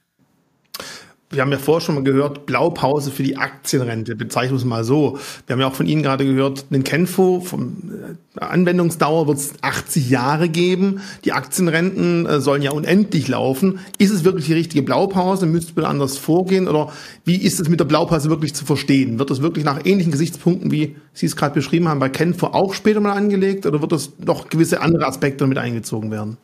[1.33, 4.83] wir haben ja vorher schon mal gehört, Blaupause für die Aktienrente, bezeichnen wir es mal
[4.83, 5.17] so.
[5.47, 7.91] Wir haben ja auch von Ihnen gerade gehört, den Kenfo, vom
[8.35, 11.01] äh, Anwendungsdauer wird es 80 Jahre geben.
[11.25, 13.79] Die Aktienrenten äh, sollen ja unendlich laufen.
[13.97, 15.45] Ist es wirklich die richtige Blaupause?
[15.45, 16.67] Müsste man anders vorgehen?
[16.67, 16.91] Oder
[17.25, 19.19] wie ist es mit der Blaupause wirklich zu verstehen?
[19.19, 22.73] Wird das wirklich nach ähnlichen Gesichtspunkten, wie Sie es gerade beschrieben haben, bei Kenfo auch
[22.73, 23.65] später mal angelegt?
[23.65, 26.37] Oder wird das noch gewisse andere Aspekte mit eingezogen werden?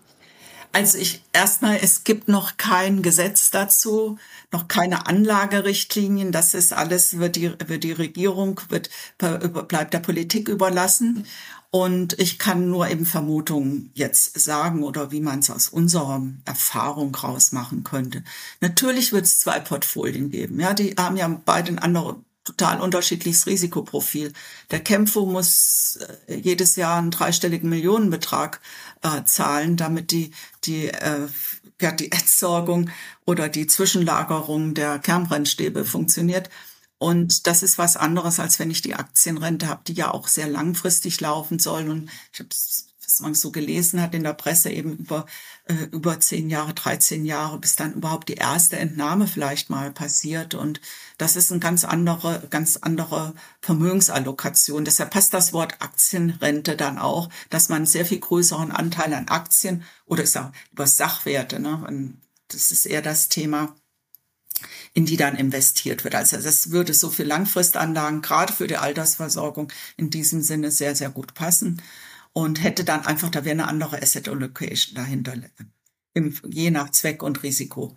[0.71, 4.19] Also ich erstmal, es gibt noch kein Gesetz dazu,
[4.51, 6.31] noch keine Anlagerichtlinien.
[6.31, 11.25] Das ist alles, wird die, wird die Regierung, wird, bleibt der Politik überlassen.
[11.71, 17.13] Und ich kann nur eben Vermutungen jetzt sagen oder wie man es aus unserer Erfahrung
[17.13, 18.23] rausmachen könnte.
[18.59, 20.59] Natürlich wird es zwei Portfolien geben.
[20.59, 24.33] Ja, die haben ja beide ein anderes total unterschiedliches Risikoprofil.
[24.71, 28.59] Der Kämpfer muss äh, jedes Jahr einen dreistelligen Millionenbetrag
[29.01, 30.31] äh, zahlen, damit die,
[30.63, 31.27] die, äh,
[31.81, 32.89] ja, die Entsorgung
[33.25, 36.49] oder die Zwischenlagerung der Kernbrennstäbe funktioniert.
[36.97, 40.47] Und das ist was anderes, als wenn ich die Aktienrente habe, die ja auch sehr
[40.47, 41.89] langfristig laufen soll.
[41.89, 42.49] Und ich habe
[43.09, 45.25] was man so gelesen hat in der Presse, eben über,
[45.65, 50.53] äh, über zehn Jahre, 13 Jahre, bis dann überhaupt die erste Entnahme vielleicht mal passiert.
[50.53, 50.79] Und
[51.17, 54.85] das ist eine ganz andere, ganz andere Vermögensallokation.
[54.85, 59.83] Deshalb passt das Wort Aktienrente dann auch, dass man sehr viel größeren Anteil an Aktien
[60.05, 62.13] oder ich sage über Sachwerte, ne,
[62.47, 63.75] das ist eher das Thema,
[64.93, 66.15] in die dann investiert wird.
[66.15, 71.09] Also das würde so für Langfristanlagen, gerade für die Altersversorgung in diesem Sinne sehr, sehr
[71.09, 71.81] gut passen
[72.33, 75.33] und hätte dann einfach, da wäre eine andere Asset Allocation dahinter.
[76.15, 77.93] Im, je nach Zweck und Risiko.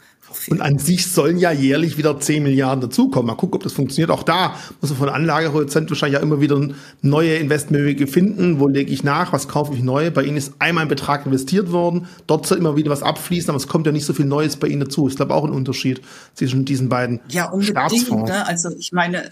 [0.48, 3.26] Und an sich sollen ja jährlich wieder 10 Milliarden dazukommen.
[3.26, 4.10] Mal gucken, ob das funktioniert.
[4.10, 6.68] Auch da muss man von Anlagehorizont wahrscheinlich ja immer wieder
[7.00, 8.60] neue Investmentwege finden.
[8.60, 9.32] Wo lege ich nach?
[9.32, 10.10] Was kaufe ich neu?
[10.10, 12.06] Bei Ihnen ist einmal ein Betrag investiert worden.
[12.26, 14.68] Dort soll immer wieder was abfließen, aber es kommt ja nicht so viel Neues bei
[14.68, 15.08] Ihnen dazu.
[15.08, 16.02] Ich glaube auch ein Unterschied
[16.34, 18.30] zwischen diesen beiden ja, Staatsfonds.
[18.30, 18.46] Ne?
[18.46, 19.30] Also ich meine,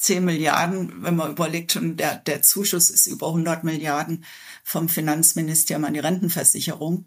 [0.00, 4.24] 10 Milliarden, wenn man überlegt, schon der, der Zuschuss ist über 100 Milliarden
[4.64, 7.06] vom Finanzministerium an die Rentenversicherung.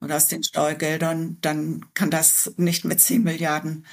[0.00, 3.86] Und aus den Steuergeldern, dann kann das nicht mit 10 Milliarden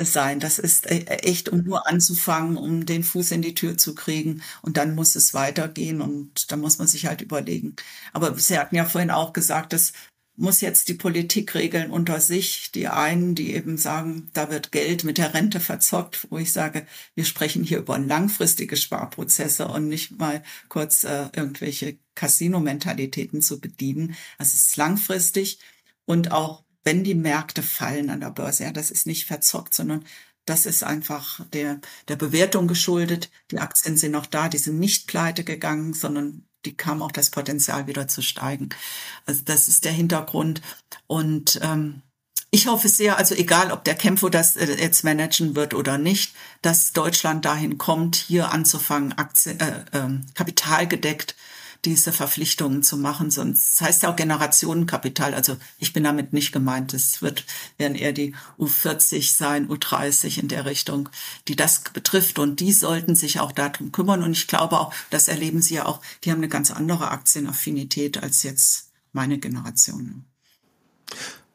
[0.00, 0.40] sein.
[0.40, 4.42] Das ist e, echt, um nur anzufangen, um den Fuß in die Tür zu kriegen.
[4.62, 7.76] Und dann muss es weitergehen und da muss man sich halt überlegen.
[8.12, 9.92] Aber Sie hatten ja vorhin auch gesagt, dass
[10.36, 12.70] muss jetzt die Politik regeln unter sich.
[12.72, 16.86] Die einen, die eben sagen, da wird Geld mit der Rente verzockt, wo ich sage,
[17.14, 24.14] wir sprechen hier über langfristige Sparprozesse und nicht mal kurz äh, irgendwelche Casino-Mentalitäten zu bedienen.
[24.38, 25.58] Also es ist langfristig
[26.04, 30.04] und auch wenn die Märkte fallen an der Börse, ja, das ist nicht verzockt, sondern
[30.44, 33.30] das ist einfach der, der Bewertung geschuldet.
[33.50, 37.30] Die Aktien sind noch da, die sind nicht pleite gegangen, sondern die kam auch das
[37.30, 38.68] Potenzial wieder zu steigen.
[39.24, 40.60] Also das ist der Hintergrund.
[41.06, 42.02] Und ähm,
[42.50, 46.34] ich hoffe sehr, also egal, ob der Kämpfer das äh, jetzt managen wird oder nicht,
[46.62, 51.36] dass Deutschland dahin kommt, hier anzufangen, Aktien, äh, äh, kapitalgedeckt
[51.86, 53.30] diese Verpflichtungen zu machen.
[53.30, 55.32] Sonst heißt ja auch Generationenkapital.
[55.34, 56.92] Also ich bin damit nicht gemeint.
[56.92, 57.44] Es wird,
[57.78, 61.08] werden eher die U40 sein, U30 in der Richtung,
[61.48, 62.38] die das betrifft.
[62.38, 64.22] Und die sollten sich auch darum kümmern.
[64.22, 68.22] Und ich glaube auch, das erleben sie ja auch, die haben eine ganz andere Aktienaffinität
[68.22, 70.24] als jetzt meine Generation.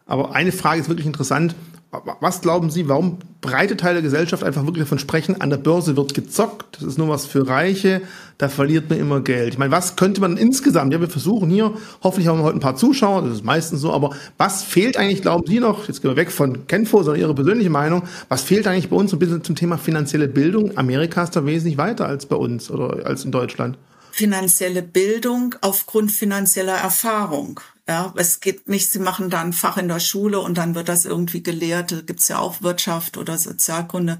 [0.06, 1.56] Aber eine Frage ist wirklich interessant.
[1.92, 5.98] Was glauben Sie, warum breite Teile der Gesellschaft einfach wirklich davon sprechen, an der Börse
[5.98, 8.02] wird gezockt, das ist nur was für Reiche,
[8.38, 9.54] da verliert man immer Geld.
[9.54, 12.62] Ich meine, was könnte man insgesamt, ja, wir versuchen hier, hoffentlich haben wir heute ein
[12.62, 16.12] paar Zuschauer, das ist meistens so, aber was fehlt eigentlich, glauben Sie noch, jetzt gehen
[16.12, 19.44] wir weg von Kenfo, sondern Ihre persönliche Meinung, was fehlt eigentlich bei uns ein bisschen
[19.44, 20.78] zum Thema finanzielle Bildung?
[20.78, 23.78] Amerika ist da wesentlich weiter als bei uns oder als in Deutschland.
[24.12, 27.60] Finanzielle Bildung aufgrund finanzieller Erfahrung.
[27.88, 30.88] Ja, es geht nicht, sie machen da ein Fach in der Schule und dann wird
[30.88, 31.92] das irgendwie gelehrt.
[31.92, 34.20] Da gibt's ja auch Wirtschaft oder Sozialkunde.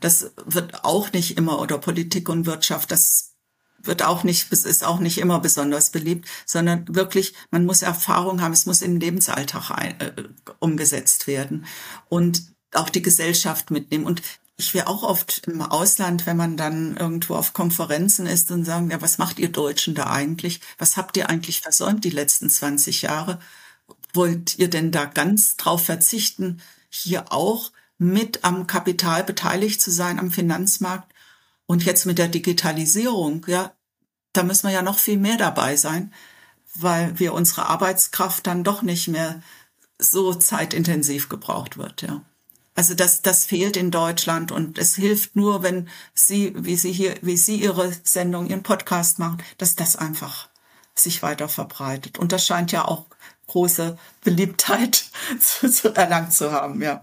[0.00, 3.36] Das wird auch nicht immer, oder Politik und Wirtschaft, das
[3.82, 8.52] wird auch nicht, ist auch nicht immer besonders beliebt, sondern wirklich, man muss Erfahrung haben,
[8.52, 10.12] es muss den Lebensalltag ein, äh,
[10.58, 11.66] umgesetzt werden
[12.08, 12.42] und
[12.72, 14.04] auch die Gesellschaft mitnehmen.
[14.04, 14.22] Und
[14.56, 18.90] ich wäre auch oft im Ausland, wenn man dann irgendwo auf Konferenzen ist und sagen,
[18.90, 20.60] ja, was macht ihr Deutschen da eigentlich?
[20.78, 23.38] Was habt ihr eigentlich versäumt die letzten 20 Jahre?
[24.14, 30.18] Wollt ihr denn da ganz drauf verzichten, hier auch mit am Kapital beteiligt zu sein,
[30.18, 31.12] am Finanzmarkt?
[31.66, 33.74] Und jetzt mit der Digitalisierung, ja,
[34.32, 36.14] da müssen wir ja noch viel mehr dabei sein,
[36.74, 39.42] weil wir unsere Arbeitskraft dann doch nicht mehr
[39.98, 42.22] so zeitintensiv gebraucht wird, ja.
[42.76, 47.14] Also das, das fehlt in Deutschland und es hilft nur, wenn Sie, wie Sie hier,
[47.22, 50.48] wie Sie Ihre Sendung, Ihren Podcast machen, dass das einfach
[50.94, 52.18] sich weiter verbreitet.
[52.18, 53.06] Und das scheint ja auch
[53.46, 55.06] große Beliebtheit
[55.40, 57.02] zu, zu erlangt zu haben, ja.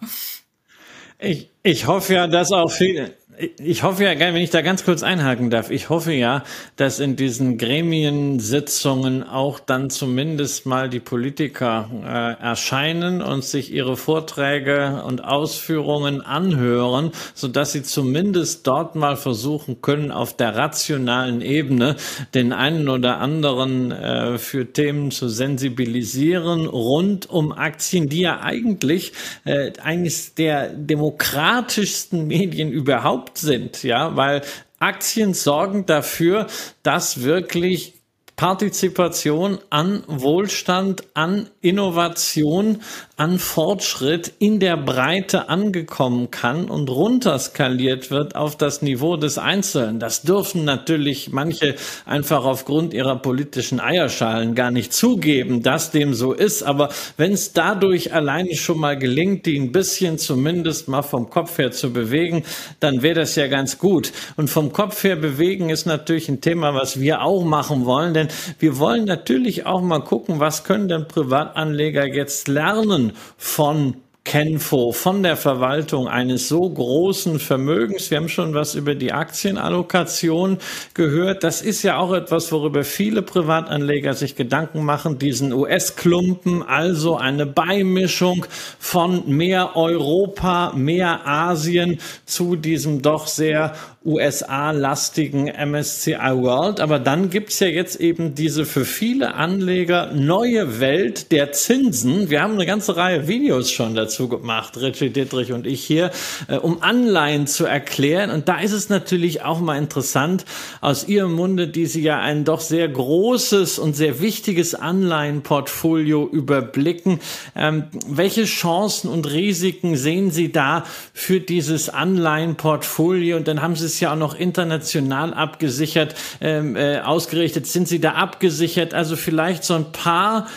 [1.17, 3.15] Ich, ich hoffe ja, dass auch viele,
[3.57, 6.43] ich hoffe ja, wenn ich da ganz kurz einhaken darf, ich hoffe ja,
[6.75, 13.97] dass in diesen Gremiensitzungen auch dann zumindest mal die Politiker äh, erscheinen und sich ihre
[13.97, 21.41] Vorträge und Ausführungen anhören, so dass sie zumindest dort mal versuchen können, auf der rationalen
[21.41, 21.95] Ebene
[22.33, 29.13] den einen oder anderen äh, für Themen zu sensibilisieren rund um Aktien, die ja eigentlich
[29.45, 34.41] äh, eines der demokratischsten Medien überhaupt erlaubt sind, ja, weil
[34.79, 36.47] Aktien sorgen dafür,
[36.83, 37.93] dass wirklich
[38.35, 42.81] Partizipation an Wohlstand, an Innovation,
[43.15, 49.99] an Fortschritt in der Breite angekommen kann und runterskaliert wird auf das Niveau des Einzelnen.
[49.99, 51.75] Das dürfen natürlich manche
[52.07, 56.63] einfach aufgrund ihrer politischen Eierschalen gar nicht zugeben, dass dem so ist.
[56.63, 61.59] Aber wenn es dadurch alleine schon mal gelingt, die ein bisschen zumindest mal vom Kopf
[61.59, 62.43] her zu bewegen,
[62.79, 64.11] dann wäre das ja ganz gut.
[64.37, 68.29] Und vom Kopf her bewegen ist natürlich ein Thema, was wir auch machen wollen, denn
[68.57, 73.02] wir wollen natürlich auch mal gucken, was können denn Privatanleger jetzt lernen
[73.37, 78.09] von Kenfo von der Verwaltung eines so großen Vermögens.
[78.09, 80.59] Wir haben schon was über die Aktienallokation
[80.93, 81.43] gehört.
[81.43, 85.19] Das ist ja auch etwas, worüber viele Privatanleger sich Gedanken machen.
[85.19, 88.45] Diesen US-Klumpen, also eine Beimischung
[88.79, 96.81] von mehr Europa, mehr Asien zu diesem doch sehr USA-lastigen MSCI World.
[96.81, 102.29] Aber dann gibt's ja jetzt eben diese für viele Anleger neue Welt der Zinsen.
[102.29, 106.11] Wir haben eine ganze Reihe Videos schon dazu gemacht, Richie Dietrich und ich hier,
[106.47, 108.29] äh, um Anleihen zu erklären.
[108.29, 110.43] Und da ist es natürlich auch mal interessant,
[110.81, 117.19] aus Ihrem Munde, die Sie ja ein doch sehr großes und sehr wichtiges Anleihenportfolio überblicken.
[117.55, 123.37] Ähm, welche Chancen und Risiken sehen Sie da für dieses Anleihenportfolio?
[123.37, 127.67] Und dann haben Sie es ja auch noch international abgesichert, ähm, äh, ausgerichtet.
[127.67, 128.93] Sind Sie da abgesichert?
[128.93, 130.47] Also vielleicht so ein paar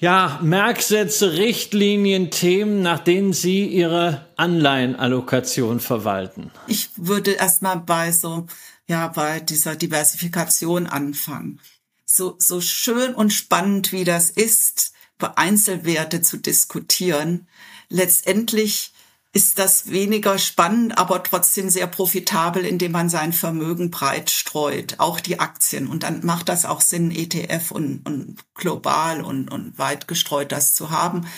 [0.00, 6.50] ja, Merksätze, Richtlinien, Themen, nach denen Sie Ihre Anleihenallokation verwalten?
[6.66, 8.46] Ich würde erstmal bei so,
[8.88, 11.60] ja, bei dieser Diversifikation anfangen.
[12.06, 17.46] So, so schön und spannend wie das ist, über Einzelwerte zu diskutieren,
[17.90, 18.89] letztendlich
[19.32, 25.20] ist das weniger spannend, aber trotzdem sehr profitabel, indem man sein Vermögen breit streut, auch
[25.20, 25.86] die Aktien.
[25.86, 30.74] Und dann macht das auch Sinn, ETF und, und global und, und weit gestreut das
[30.74, 31.28] zu haben.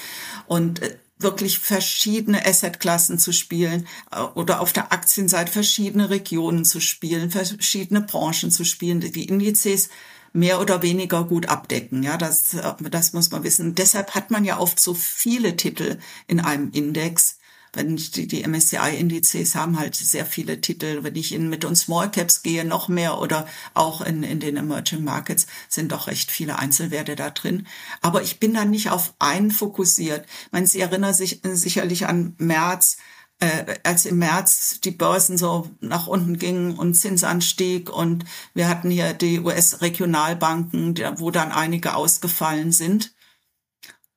[0.47, 6.81] Und äh, wirklich verschiedene Assetklassen zu spielen äh, oder auf der Aktienseite verschiedene Regionen zu
[6.81, 9.91] spielen, verschiedene Branchen zu spielen, die Indizes
[10.33, 12.03] mehr oder weniger gut abdecken.
[12.03, 13.75] Ja, das, äh, das muss man wissen.
[13.75, 17.39] Deshalb hat man ja oft so viele Titel in einem Index,
[17.73, 21.03] wenn die, die MSCI-Indizes haben halt sehr viele Titel.
[21.03, 24.57] Wenn ich in mit uns Small Caps gehe, noch mehr oder auch in, in den
[24.57, 27.67] Emerging Markets sind doch recht viele Einzelwerte da drin.
[28.03, 30.27] Aber ich bin dann nicht auf einen fokussiert.
[30.47, 32.99] Ich meine, Sie erinnern sich sicherlich an März,
[33.41, 38.91] äh, als im März die Börsen so nach unten gingen und Zinsanstieg und wir hatten
[38.91, 43.15] hier die US-Regionalbanken, wo dann einige ausgefallen sind.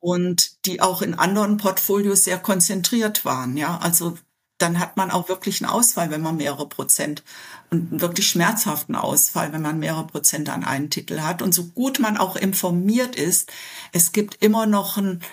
[0.06, 3.58] Und die auch in anderen Portfolios sehr konzentriert waren.
[3.58, 4.16] Ja, also
[4.60, 7.24] dann hat man auch wirklich einen Ausfall, wenn man mehrere Prozent
[7.72, 11.42] und einen wirklich schmerzhaften Ausfall, wenn man mehrere Prozent an einen Titel hat.
[11.42, 13.52] Und so gut man auch informiert ist,
[13.94, 15.24] es gibt immer noch einen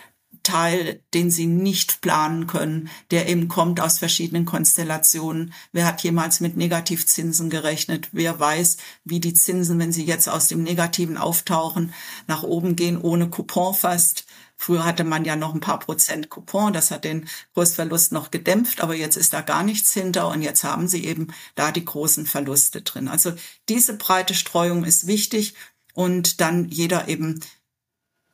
[0.43, 5.53] Teil, den sie nicht planen können, der eben kommt aus verschiedenen Konstellationen.
[5.73, 8.09] Wer hat jemals mit Negativzinsen gerechnet?
[8.13, 11.93] Wer weiß, wie die Zinsen, wenn sie jetzt aus dem Negativen auftauchen,
[12.27, 14.25] nach oben gehen, ohne Coupon fast?
[14.63, 18.81] Früher hatte man ja noch ein paar Prozent Coupon, das hat den Kursverlust noch gedämpft,
[18.81, 22.27] aber jetzt ist da gar nichts hinter und jetzt haben sie eben da die großen
[22.27, 23.09] Verluste drin.
[23.09, 23.33] Also
[23.69, 25.57] diese breite Streuung ist wichtig
[25.95, 27.41] und dann jeder eben,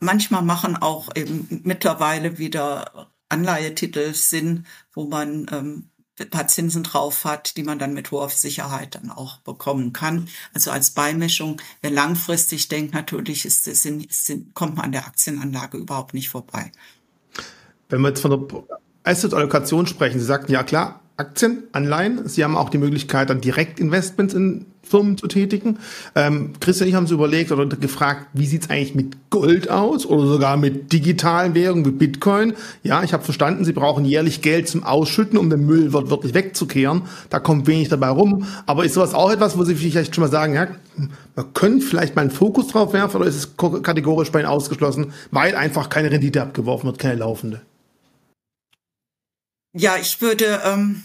[0.00, 5.88] manchmal machen auch eben mittlerweile wieder Anleihetitel Sinn, wo man ähm,
[6.20, 10.28] ein paar Zinsen drauf hat, die man dann mit hoher Sicherheit dann auch bekommen kann.
[10.52, 15.78] Also als Beimischung, wer langfristig denkt, natürlich ist, ist, ist, kommt man an der Aktienanlage
[15.78, 16.72] überhaupt nicht vorbei.
[17.88, 18.62] Wenn wir jetzt von der
[19.04, 22.28] Asset-Allokation sprechen, Sie sagten ja klar, Aktien, Anleihen.
[22.28, 25.79] Sie haben auch die Möglichkeit, dann direkt Investments in Firmen zu tätigen.
[26.14, 30.27] Ähm, Christian ich haben uns überlegt oder gefragt, wie sieht's eigentlich mit Gold aus oder
[30.27, 32.55] sogar mit digitalen Währungen wie Bitcoin.
[32.83, 37.03] Ja, ich habe verstanden, Sie brauchen jährlich Geld zum Ausschütten, um den Müll wirklich wegzukehren.
[37.31, 38.46] Da kommt wenig dabei rum.
[38.66, 40.68] Aber ist sowas auch etwas, wo Sie vielleicht schon mal sagen, ja,
[41.37, 45.12] man könnte vielleicht mal einen Fokus drauf werfen oder ist es kategorisch bei Ihnen ausgeschlossen,
[45.31, 47.61] weil einfach keine Rendite abgeworfen wird, keine laufende?
[49.74, 51.05] Ja, ich würde ähm,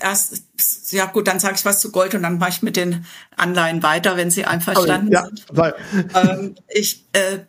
[0.00, 0.42] erst,
[0.90, 3.04] ja gut, dann sage ich was zu Gold und dann mache ich mit den
[3.36, 5.44] Anleihen weiter, wenn Sie einverstanden ja, sind.
[6.14, 7.40] Ähm, ich, äh,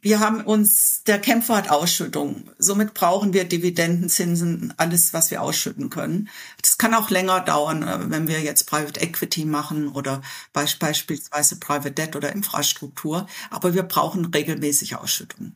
[0.00, 2.50] wir haben uns, der Kämpfer hat Ausschüttung.
[2.58, 6.28] Somit brauchen wir Dividendenzinsen, alles, was wir ausschütten können.
[6.62, 10.22] Das kann auch länger dauern, äh, wenn wir jetzt Private Equity machen oder
[10.52, 13.26] beispielsweise Private Debt oder Infrastruktur.
[13.50, 15.54] Aber wir brauchen regelmäßig Ausschüttung.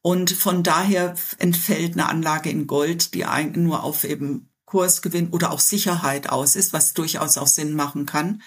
[0.00, 5.60] Und von daher entfällt eine Anlage in Gold, die nur auf eben Kursgewinn oder auch
[5.60, 8.40] Sicherheit aus ist, was durchaus auch Sinn machen kann.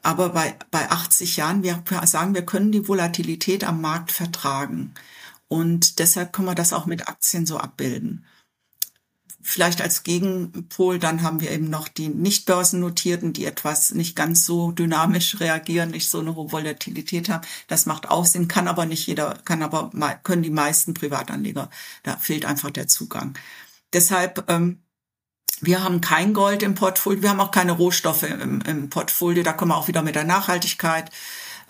[0.00, 4.94] Aber bei, bei 80 Jahren, wir sagen, wir können die Volatilität am Markt vertragen.
[5.46, 8.24] Und deshalb können wir das auch mit Aktien so abbilden.
[9.42, 14.46] Vielleicht als Gegenpol, dann haben wir eben noch die nicht börsennotierten, die etwas nicht ganz
[14.46, 17.46] so dynamisch reagieren, nicht so eine hohe Volatilität haben.
[17.66, 19.90] Das macht auch Sinn, kann aber nicht jeder, kann aber,
[20.22, 21.68] können die meisten Privatanleger.
[22.02, 23.36] Da fehlt einfach der Zugang.
[23.92, 24.83] Deshalb, ähm,
[25.66, 29.42] wir haben kein Gold im Portfolio, wir haben auch keine Rohstoffe im, im Portfolio.
[29.42, 31.10] Da kommen wir auch wieder mit der Nachhaltigkeit.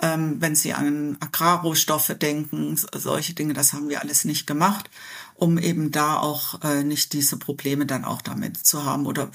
[0.02, 4.90] Ähm, wenn Sie an Agrarrohstoffe denken, solche Dinge, das haben wir alles nicht gemacht
[5.34, 9.30] um eben da auch äh, nicht diese Probleme dann auch damit zu haben oder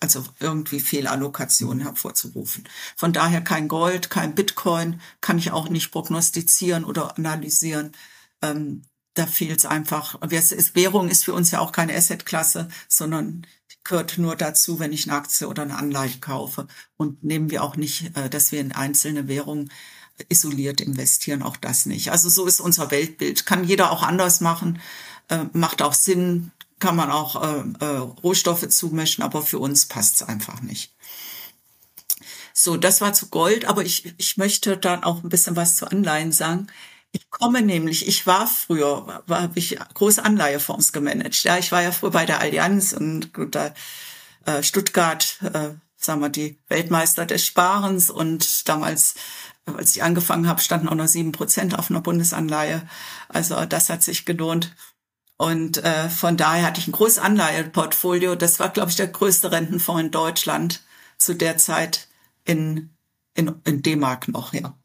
[0.00, 2.64] also irgendwie Fehlallokationen hervorzurufen.
[2.96, 7.92] Von daher kein Gold, kein Bitcoin, kann ich auch nicht prognostizieren oder analysieren.
[8.40, 8.82] Ähm,
[9.14, 10.18] da fehlt es einfach.
[10.22, 13.46] Währung ist für uns ja auch keine Assetklasse, sondern
[13.84, 16.66] gehört nur dazu, wenn ich eine Aktie oder eine Anleihe kaufe.
[16.96, 19.70] Und nehmen wir auch nicht, äh, dass wir in einzelne Währungen
[20.28, 22.12] isoliert investieren, auch das nicht.
[22.12, 23.46] Also so ist unser Weltbild.
[23.46, 24.78] Kann jeder auch anders machen
[25.28, 30.22] äh, macht auch Sinn, kann man auch äh, Rohstoffe zumischen, aber für uns passt es
[30.22, 30.92] einfach nicht.
[32.52, 35.86] So, das war zu Gold, aber ich, ich möchte dann auch ein bisschen was zu
[35.90, 36.66] Anleihen sagen.
[37.12, 41.44] Ich komme nämlich, ich war früher, war, habe ich große Anleihefonds gemanagt.
[41.44, 43.74] Ja, ich war ja früher bei der Allianz und gut, da,
[44.46, 49.14] äh, Stuttgart, äh, sagen wir, die Weltmeister des Sparens und damals
[49.66, 52.82] als ich angefangen habe, standen auch noch sieben Prozent auf einer Bundesanleihe.
[53.28, 54.74] Also das hat sich gelohnt.
[55.36, 58.34] Und äh, von daher hatte ich ein großes Anleiheportfolio.
[58.34, 60.82] Das war, glaube ich, der größte Rentenfonds in Deutschland
[61.18, 62.08] zu der Zeit
[62.44, 62.90] in,
[63.34, 64.76] in, in D-Mark noch, ja.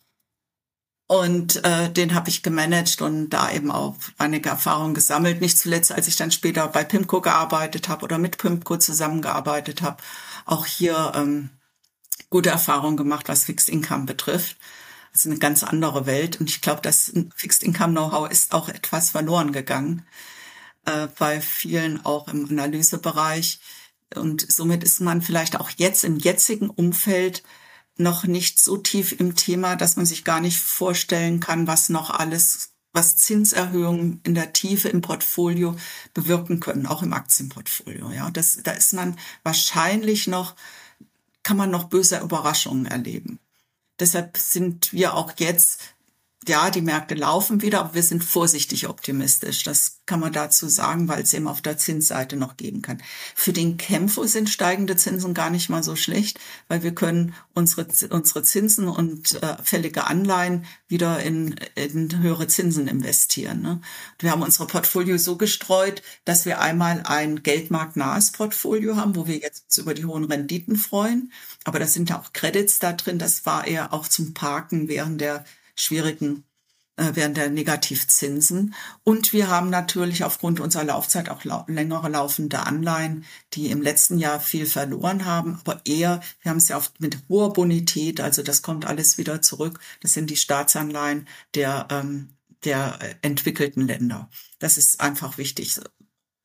[1.08, 5.40] Und äh, den habe ich gemanagt und da eben auch einige Erfahrungen gesammelt.
[5.40, 10.04] Nicht zuletzt, als ich dann später bei Pimco gearbeitet habe oder mit Pimco zusammengearbeitet habe,
[10.46, 11.50] auch hier ähm,
[12.30, 14.58] gute Erfahrungen gemacht, was Fixed Income betrifft.
[15.14, 16.42] Das ist eine ganz andere Welt.
[16.42, 20.06] Und ich glaube, das Fixed Income Know-how ist auch etwas verloren gegangen
[20.86, 23.60] äh, bei vielen auch im Analysebereich.
[24.14, 27.44] Und somit ist man vielleicht auch jetzt im jetzigen Umfeld
[27.98, 32.10] noch nicht so tief im Thema, dass man sich gar nicht vorstellen kann, was noch
[32.10, 35.76] alles, was Zinserhöhungen in der Tiefe im Portfolio
[36.14, 38.12] bewirken können, auch im Aktienportfolio.
[38.12, 40.56] Ja, das, da ist man wahrscheinlich noch,
[41.44, 43.40] kann man noch böse Überraschungen erleben.
[44.00, 45.96] Deshalb sind wir auch jetzt
[46.48, 49.64] ja, die Märkte laufen wieder, aber wir sind vorsichtig optimistisch.
[49.64, 53.02] Das kann man dazu sagen, weil es eben auf der Zinsseite noch geben kann.
[53.36, 57.88] Für den Kämpfer sind steigende Zinsen gar nicht mal so schlecht, weil wir können unsere,
[58.10, 63.62] unsere Zinsen und äh, fällige Anleihen wieder in, in höhere Zinsen investieren.
[63.62, 63.82] Ne?
[64.20, 69.38] Wir haben unsere Portfolio so gestreut, dass wir einmal ein geldmarktnahes Portfolio haben, wo wir
[69.38, 71.32] jetzt über die hohen Renditen freuen.
[71.64, 73.20] Aber da sind ja auch Credits da drin.
[73.20, 75.44] Das war eher auch zum Parken während der
[75.78, 76.44] schwierigen
[76.98, 78.74] äh, während der Negativzinsen.
[79.04, 83.24] Und wir haben natürlich aufgrund unserer Laufzeit auch lau längere laufende Anleihen,
[83.54, 87.20] die im letzten Jahr viel verloren haben, aber eher, wir haben es ja oft mit
[87.30, 89.80] hoher Bonität, also das kommt alles wieder zurück.
[90.02, 92.30] Das sind die Staatsanleihen der, ähm,
[92.64, 94.30] der entwickelten Länder.
[94.60, 95.80] Das ist einfach wichtig.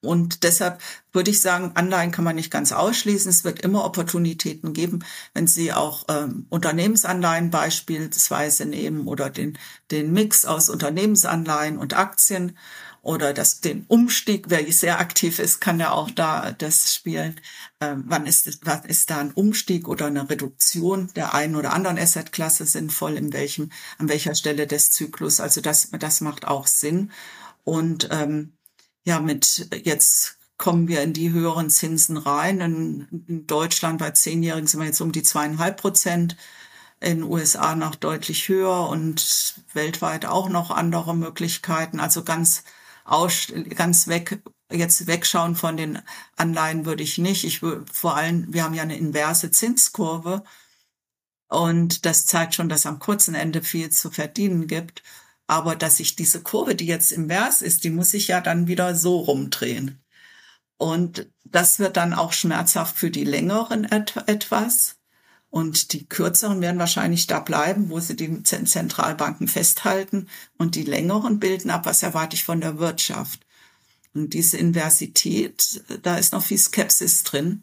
[0.05, 0.81] Und deshalb
[1.13, 3.31] würde ich sagen, Anleihen kann man nicht ganz ausschließen.
[3.31, 9.59] Es wird immer Opportunitäten geben, wenn Sie auch ähm, Unternehmensanleihen beispielsweise nehmen oder den,
[9.93, 12.59] den Mix aus Unternehmensanleihen und Aktien
[13.03, 17.41] oder das, den Umstieg, wer sehr aktiv ist, kann ja auch da das spielen.
[17.81, 21.99] Ähm, wann ist, wann ist da ein Umstieg oder eine Reduktion der einen oder anderen
[21.99, 25.39] Assetklasse sinnvoll, in welchem, an welcher Stelle des Zyklus?
[25.39, 27.13] Also das, das macht auch Sinn.
[27.65, 28.55] Und ähm,
[29.05, 32.61] ja, mit jetzt kommen wir in die höheren Zinsen rein.
[32.61, 36.37] In, in Deutschland bei Zehnjährigen sind wir jetzt um die zweieinhalb Prozent,
[37.01, 41.99] in den USA noch deutlich höher und weltweit auch noch andere Möglichkeiten.
[42.01, 42.65] Also ganz
[43.05, 44.41] aus, ganz weg,
[44.71, 46.01] jetzt wegschauen von den
[46.37, 47.45] Anleihen würde ich nicht.
[47.45, 50.45] Ich würde vor allem, wir haben ja eine inverse Zinskurve
[51.49, 55.03] und das zeigt schon, dass am kurzen Ende viel zu verdienen gibt.
[55.53, 58.95] Aber dass sich diese Kurve, die jetzt invers ist, die muss sich ja dann wieder
[58.95, 60.03] so rumdrehen.
[60.79, 64.97] Und das wird dann auch schmerzhaft für die längeren et etwas.
[65.51, 70.27] Und die kürzeren werden wahrscheinlich da bleiben, wo sie die Zentralbanken festhalten.
[70.57, 73.45] Und die längeren bilden ab, was erwarte ich von der Wirtschaft.
[74.15, 77.63] Und diese Inversität, da ist noch viel Skepsis drin.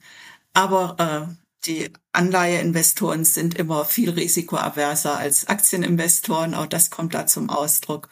[0.53, 1.33] Aber äh,
[1.65, 6.53] die Anleiheinvestoren sind immer viel risikoaverser als Aktieninvestoren.
[6.53, 8.09] Auch das kommt da zum Ausdruck.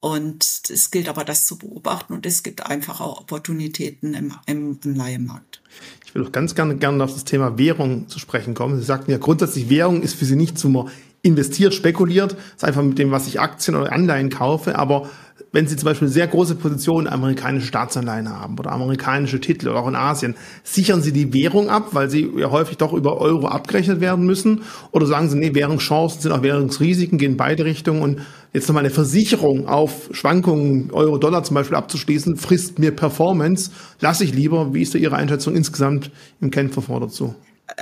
[0.00, 2.12] Und es gilt aber, das zu beobachten.
[2.12, 5.62] Und es gibt einfach auch Opportunitäten im, im Anleihemarkt.
[6.04, 8.78] Ich will auch ganz gerne, gerne auf das Thema Währung zu sprechen kommen.
[8.78, 10.88] Sie sagten ja grundsätzlich, Währung ist für Sie nicht zum
[11.22, 12.32] investiert, spekuliert.
[12.32, 14.76] Das ist einfach mit dem, was ich Aktien oder Anleihen kaufe.
[14.76, 15.08] Aber
[15.52, 19.88] wenn Sie zum Beispiel sehr große Positionen amerikanische Staatsanleihen haben oder amerikanische Titel oder auch
[19.88, 20.34] in Asien,
[20.64, 24.62] sichern Sie die Währung ab, weil sie ja häufig doch über Euro abgerechnet werden müssen?
[24.90, 28.22] Oder sagen Sie, nee, Währungschancen sind auch Währungsrisiken, gehen beide Richtungen und
[28.54, 34.34] jetzt nochmal eine Versicherung auf Schwankungen Euro-Dollar zum Beispiel abzuschließen, frisst mir Performance, lasse ich
[34.34, 34.72] lieber.
[34.72, 37.34] Wie ist da Ihre Einschätzung insgesamt im Kennverfahren dazu?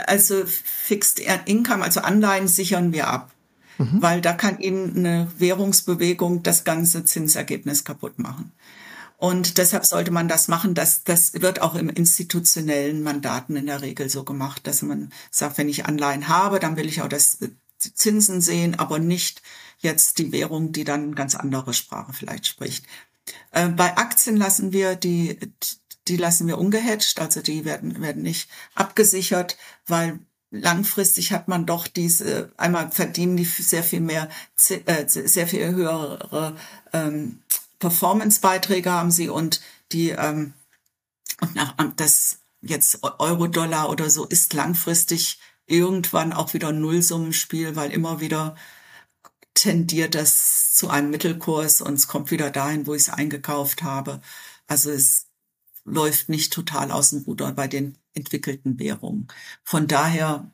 [0.07, 3.31] Also Fixed Income, also Anleihen sichern wir ab
[3.81, 4.03] mhm.
[4.03, 8.53] weil da kann Ihnen eine Währungsbewegung das ganze Zinsergebnis kaputt machen.
[9.16, 10.74] Und deshalb sollte man das machen.
[10.74, 15.59] Das, das wird auch im institutionellen Mandaten in der Regel so gemacht, dass man sagt,
[15.59, 17.39] wenn ich Anleihen habe, dann will ich auch das
[17.78, 19.43] Zinsen sehen, aber nicht
[19.78, 22.87] jetzt die Währung, die dann ganz andere Sprache vielleicht spricht.
[23.53, 25.39] Äh, bei Aktien lassen wir die,
[26.09, 29.57] die lassen wir ungehatcht, also die werden, werden nicht abgesichert,
[29.87, 30.20] weil
[30.51, 34.28] langfristig hat man doch diese, einmal verdienen die sehr viel mehr,
[34.68, 36.57] äh, sehr viel höhere
[36.92, 37.42] ähm,
[37.78, 39.61] Performance-Beiträge haben sie und
[39.92, 40.53] die, ähm,
[41.40, 48.20] und nach, das jetzt Euro-Dollar oder so ist langfristig irgendwann auch wieder Nullsummenspiel, weil immer
[48.20, 48.57] wieder
[49.55, 54.20] tendiert das zu einem Mittelkurs und es kommt wieder dahin, wo ich es eingekauft habe.
[54.66, 55.26] Also es
[55.85, 59.28] läuft nicht total aus dem Ruder bei den entwickelten Währungen.
[59.64, 60.51] Von daher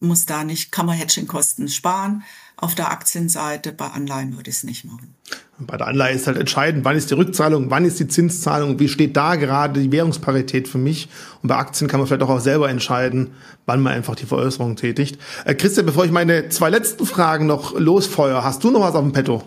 [0.00, 2.22] muss da nicht, kann man Hedging-Kosten sparen.
[2.56, 5.14] Auf der Aktienseite, bei Anleihen würde ich es nicht machen.
[5.58, 8.88] Bei der Anleihe ist halt entscheidend, wann ist die Rückzahlung, wann ist die Zinszahlung, wie
[8.88, 11.08] steht da gerade die Währungsparität für mich.
[11.42, 13.34] Und bei Aktien kann man vielleicht auch selber entscheiden,
[13.66, 15.18] wann man einfach die Veräußerung tätigt.
[15.44, 19.02] Äh, Christian, bevor ich meine zwei letzten Fragen noch losfeuer, hast du noch was auf
[19.02, 19.44] dem Petto?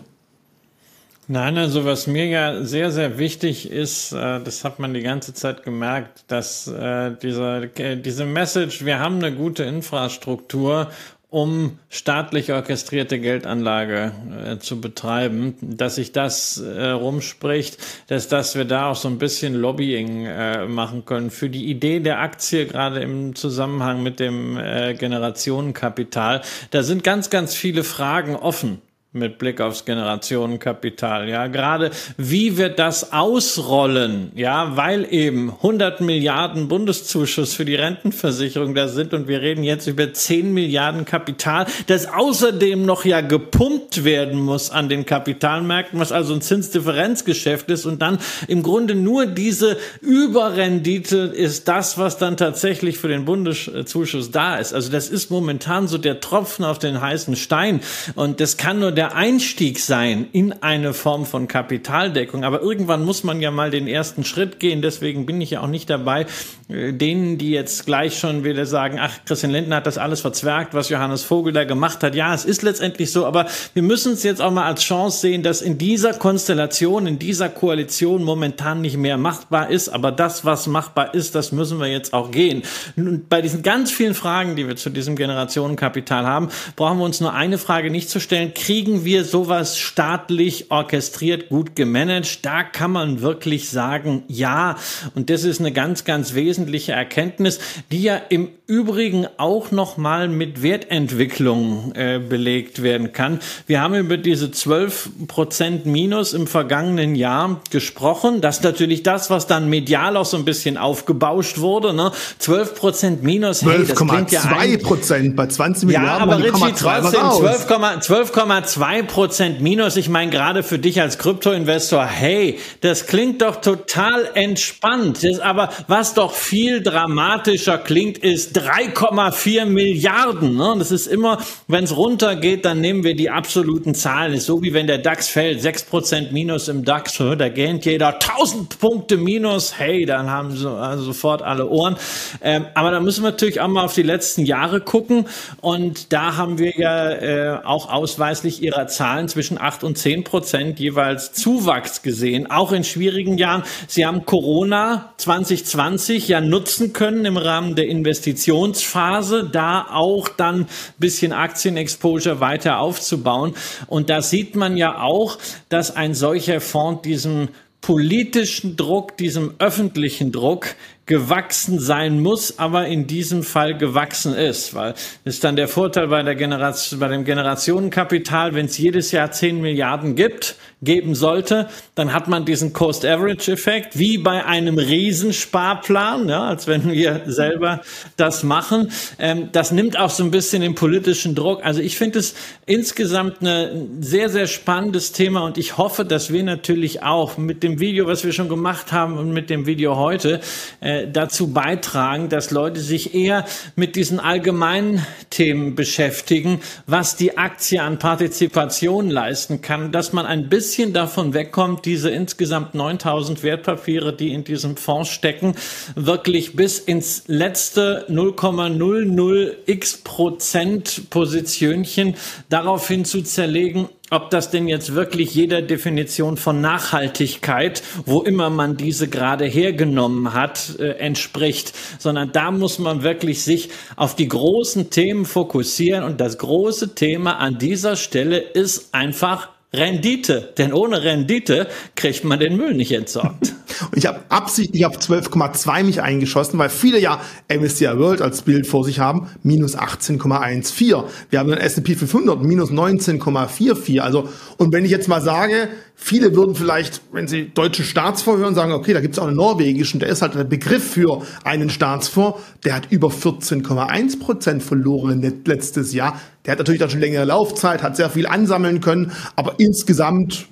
[1.32, 5.32] Nein, also was mir ja sehr, sehr wichtig ist, äh, das hat man die ganze
[5.32, 10.90] Zeit gemerkt, dass äh, diese, äh, diese Message, wir haben eine gute Infrastruktur,
[11.28, 14.10] um staatlich orchestrierte Geldanlage
[14.58, 17.78] zu betreiben, dass sich das äh, rumspricht,
[18.08, 22.00] dass, dass wir da auch so ein bisschen Lobbying äh, machen können für die Idee
[22.00, 26.42] der Aktie, gerade im Zusammenhang mit dem Generationenkapital.
[26.72, 28.82] Da sind ganz, ganz viele Fragen offen
[29.12, 31.28] mit Blick aufs Generationenkapital.
[31.28, 34.30] Ja, gerade wie wird das ausrollen?
[34.36, 39.88] Ja, weil eben 100 Milliarden Bundeszuschuss für die Rentenversicherung da sind und wir reden jetzt
[39.88, 46.12] über 10 Milliarden Kapital, das außerdem noch ja gepumpt werden muss an den Kapitalmärkten, was
[46.12, 52.36] also ein Zinsdifferenzgeschäft ist und dann im Grunde nur diese Überrendite ist das, was dann
[52.36, 54.72] tatsächlich für den Bundeszuschuss da ist.
[54.72, 57.80] Also das ist momentan so der Tropfen auf den heißen Stein
[58.14, 62.44] und das kann nur der Einstieg sein in eine Form von Kapitaldeckung.
[62.44, 64.82] Aber irgendwann muss man ja mal den ersten Schritt gehen.
[64.82, 66.26] Deswegen bin ich ja auch nicht dabei,
[66.68, 70.74] äh, denen, die jetzt gleich schon wieder sagen, ach, Christian Lindner hat das alles verzwergt,
[70.74, 72.14] was Johannes Vogel da gemacht hat.
[72.14, 75.42] Ja, es ist letztendlich so, aber wir müssen es jetzt auch mal als Chance sehen,
[75.42, 79.88] dass in dieser Konstellation, in dieser Koalition momentan nicht mehr machbar ist.
[79.88, 82.64] Aber das, was machbar ist, das müssen wir jetzt auch gehen.
[82.96, 87.22] Und bei diesen ganz vielen Fragen, die wir zu diesem Generationenkapital haben, brauchen wir uns
[87.22, 88.52] nur eine Frage nicht zu stellen.
[88.52, 92.44] Kriegen kriegen wir sowas staatlich orchestriert gut gemanagt?
[92.44, 94.76] Da kann man wirklich sagen, ja.
[95.14, 97.60] Und das ist eine ganz, ganz wesentliche Erkenntnis,
[97.92, 103.38] die ja im Übrigen auch noch mal mit Wertentwicklung äh, belegt werden kann.
[103.66, 108.40] Wir haben über diese 12 Prozent Minus im vergangenen Jahr gesprochen.
[108.40, 111.92] Das ist natürlich das, was dann medial auch so ein bisschen aufgebauscht wurde.
[111.92, 112.10] Ne?
[112.38, 116.08] 12 Prozent Minus, 12,2 hey, Prozent bei 20 Milliarden.
[116.08, 118.32] Ja, aber Richie, trotzdem 12,2 12,
[118.80, 119.96] 2% Minus.
[119.96, 125.22] Ich meine, gerade für dich als Kryptoinvestor, hey, das klingt doch total entspannt.
[125.22, 130.56] Das, aber was doch viel dramatischer klingt, ist 3,4 Milliarden.
[130.56, 130.76] Ne?
[130.78, 134.32] Das ist immer, wenn es runtergeht, dann nehmen wir die absoluten Zahlen.
[134.32, 138.78] Ist so wie wenn der DAX fällt, 6% Minus im DAX, da gähnt jeder 1000
[138.78, 139.78] Punkte Minus.
[139.78, 141.96] Hey, dann haben sie also sofort alle Ohren.
[142.40, 145.26] Ähm, aber da müssen wir natürlich auch mal auf die letzten Jahre gucken.
[145.60, 150.78] Und da haben wir ja äh, auch ausweislich ihrer Zahlen zwischen 8 und 10 Prozent
[150.78, 153.64] jeweils Zuwachs gesehen, auch in schwierigen Jahren.
[153.88, 160.68] Sie haben Corona 2020 ja nutzen können im Rahmen der Investitionsphase, da auch dann
[160.98, 163.54] bisschen Aktienexposure weiter aufzubauen.
[163.88, 167.48] Und da sieht man ja auch, dass ein solcher Fonds diesem
[167.80, 170.74] politischen Druck, diesem öffentlichen Druck
[171.06, 176.22] gewachsen sein muss, aber in diesem Fall gewachsen ist, weil ist dann der Vorteil bei
[176.22, 182.12] der Generation, bei dem Generationenkapital, wenn es jedes Jahr 10 Milliarden gibt, geben sollte, dann
[182.14, 187.82] hat man diesen Cost-Average-Effekt, wie bei einem Riesensparplan, ja, als wenn wir selber
[188.16, 188.90] das machen.
[189.18, 191.64] Ähm, das nimmt auch so ein bisschen den politischen Druck.
[191.64, 196.42] Also ich finde es insgesamt ein sehr, sehr spannendes Thema und ich hoffe, dass wir
[196.42, 200.40] natürlich auch mit dem Video, was wir schon gemacht haben und mit dem Video heute,
[200.80, 203.44] äh, dazu beitragen, dass Leute sich eher
[203.76, 210.48] mit diesen allgemeinen Themen beschäftigen, was die Aktie an Partizipation leisten kann, dass man ein
[210.48, 215.56] bisschen bisschen davon wegkommt, diese insgesamt 9000 Wertpapiere, die in diesem Fonds stecken,
[215.96, 222.14] wirklich bis ins letzte 0,00x Prozent Positionchen
[222.50, 228.76] daraufhin zu zerlegen, ob das denn jetzt wirklich jeder Definition von Nachhaltigkeit, wo immer man
[228.76, 234.90] diese gerade hergenommen hat, äh, entspricht, sondern da muss man wirklich sich auf die großen
[234.90, 236.04] Themen fokussieren.
[236.04, 240.52] Und das große Thema an dieser Stelle ist einfach Rendite.
[240.58, 243.54] Denn ohne Rendite kriegt man den Müll nicht entsorgt.
[243.90, 248.66] Und ich habe absichtlich auf 12,2 mich eingeschossen, weil viele ja MSCI World als Bild
[248.66, 251.04] vor sich haben, minus 18,14.
[251.30, 254.00] Wir haben den S&P 500 minus 19,44.
[254.00, 258.54] Also, und wenn ich jetzt mal sage, viele würden vielleicht, wenn sie deutsche Staatsfonds hören,
[258.54, 261.70] sagen, okay, da gibt es auch einen norwegischen, der ist halt der Begriff für einen
[261.70, 266.20] Staatsfonds, der hat über 14,1 Prozent verloren letztes Jahr.
[266.50, 270.48] Der hat natürlich dann schon längere Laufzeit, hat sehr viel ansammeln können, aber insgesamt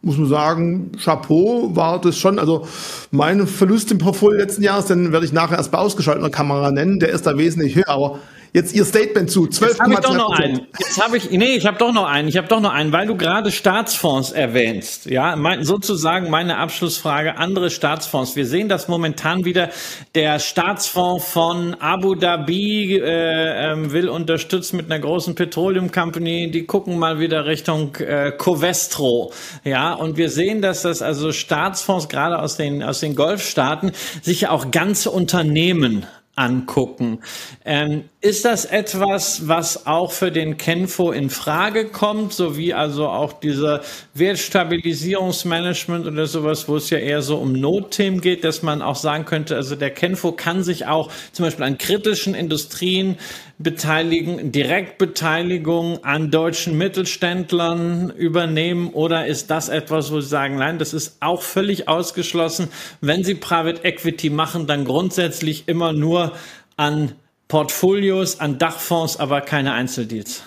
[0.00, 2.38] muss man sagen, Chapeau war das schon.
[2.38, 2.68] Also
[3.10, 7.00] mein Verlust im Portfolio letzten Jahres, den werde ich nachher erst bei ausgeschalteter Kamera nennen,
[7.00, 7.88] der ist da wesentlich höher.
[7.88, 8.20] Aber
[8.52, 10.66] Jetzt Ihr Statement zu 12,2 Jetzt habe ich doch noch einen.
[10.78, 12.28] Jetzt habe ich, nee, ich habe doch noch einen.
[12.28, 15.06] Ich habe doch noch einen, weil du gerade Staatsfonds erwähnst.
[15.06, 18.34] Ja, mein, sozusagen meine Abschlussfrage, andere Staatsfonds.
[18.34, 19.70] Wir sehen das momentan wieder.
[20.16, 26.50] Der Staatsfonds von Abu Dhabi äh, ähm, will unterstützen mit einer großen Petroleum Company.
[26.50, 29.32] Die gucken mal wieder Richtung äh, Covestro.
[29.62, 33.92] Ja, und wir sehen, dass das also Staatsfonds gerade aus den, aus den Golfstaaten
[34.22, 36.04] sich auch ganze Unternehmen
[36.40, 37.18] angucken.
[37.64, 43.34] Ähm, ist das etwas, was auch für den Kenfo in Frage kommt, sowie also auch
[43.34, 43.82] diese
[44.14, 49.26] Wertstabilisierungsmanagement oder sowas, wo es ja eher so um Notthemen geht, dass man auch sagen
[49.26, 53.16] könnte, also der Kenfo kann sich auch zum Beispiel an kritischen Industrien
[53.58, 60.94] beteiligen, Direktbeteiligung an deutschen Mittelständlern übernehmen oder ist das etwas, wo Sie sagen, nein, das
[60.94, 62.68] ist auch völlig ausgeschlossen.
[63.02, 66.29] Wenn Sie Private Equity machen, dann grundsätzlich immer nur
[66.76, 67.14] an
[67.48, 70.42] Portfolios, an Dachfonds, aber keine Einzeldeals.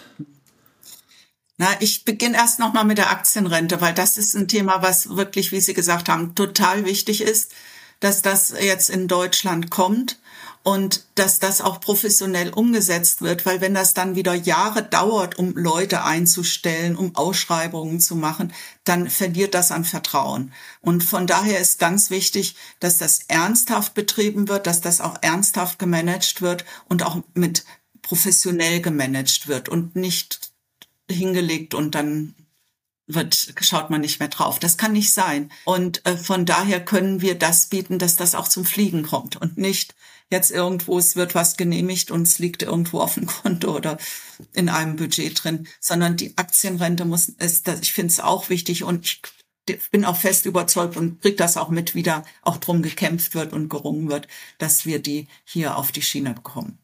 [1.57, 5.51] Na, ich beginne erst nochmal mit der Aktienrente, weil das ist ein Thema, was wirklich,
[5.51, 7.51] wie Sie gesagt haben, total wichtig ist,
[7.99, 10.17] dass das jetzt in Deutschland kommt
[10.63, 15.55] und dass das auch professionell umgesetzt wird, weil wenn das dann wieder Jahre dauert, um
[15.57, 18.53] Leute einzustellen, um Ausschreibungen zu machen,
[18.85, 20.53] dann verliert das an Vertrauen.
[20.79, 25.79] Und von daher ist ganz wichtig, dass das ernsthaft betrieben wird, dass das auch ernsthaft
[25.79, 27.65] gemanagt wird und auch mit
[28.01, 30.51] professionell gemanagt wird und nicht
[31.09, 32.35] hingelegt und dann
[33.05, 34.59] wird, schaut man nicht mehr drauf.
[34.59, 35.51] Das kann nicht sein.
[35.65, 39.57] Und äh, von daher können wir das bieten, dass das auch zum Fliegen kommt und
[39.57, 39.93] nicht
[40.33, 43.97] jetzt irgendwo, es wird was genehmigt und es liegt irgendwo auf dem Konto oder
[44.53, 49.05] in einem Budget drin, sondern die Aktienrente muss, ist, ich finde es auch wichtig und
[49.05, 53.33] ich bin auch fest überzeugt und kriege das auch mit, wie da auch drum gekämpft
[53.33, 54.27] wird und gerungen wird,
[54.57, 56.79] dass wir die hier auf die Schiene bekommen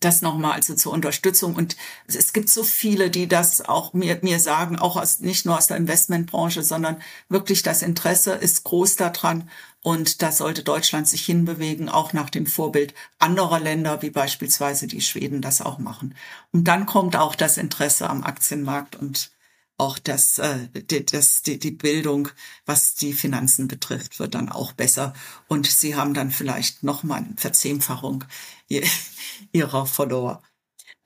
[0.00, 1.54] das nochmal also zur Unterstützung.
[1.54, 5.56] Und es gibt so viele, die das auch mir, mir sagen, auch aus, nicht nur
[5.56, 9.48] aus der Investmentbranche, sondern wirklich das Interesse ist groß daran.
[9.82, 15.00] Und da sollte Deutschland sich hinbewegen, auch nach dem Vorbild anderer Länder, wie beispielsweise die
[15.00, 16.14] Schweden das auch machen.
[16.52, 19.30] Und dann kommt auch das Interesse am Aktienmarkt und
[19.78, 22.28] auch das, äh, die, das, die, die Bildung,
[22.66, 25.14] was die Finanzen betrifft, wird dann auch besser.
[25.48, 28.24] Und sie haben dann vielleicht nochmal eine Verzehnfachung
[29.52, 30.42] ihrer Follower.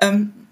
[0.01, 0.44] Ähm,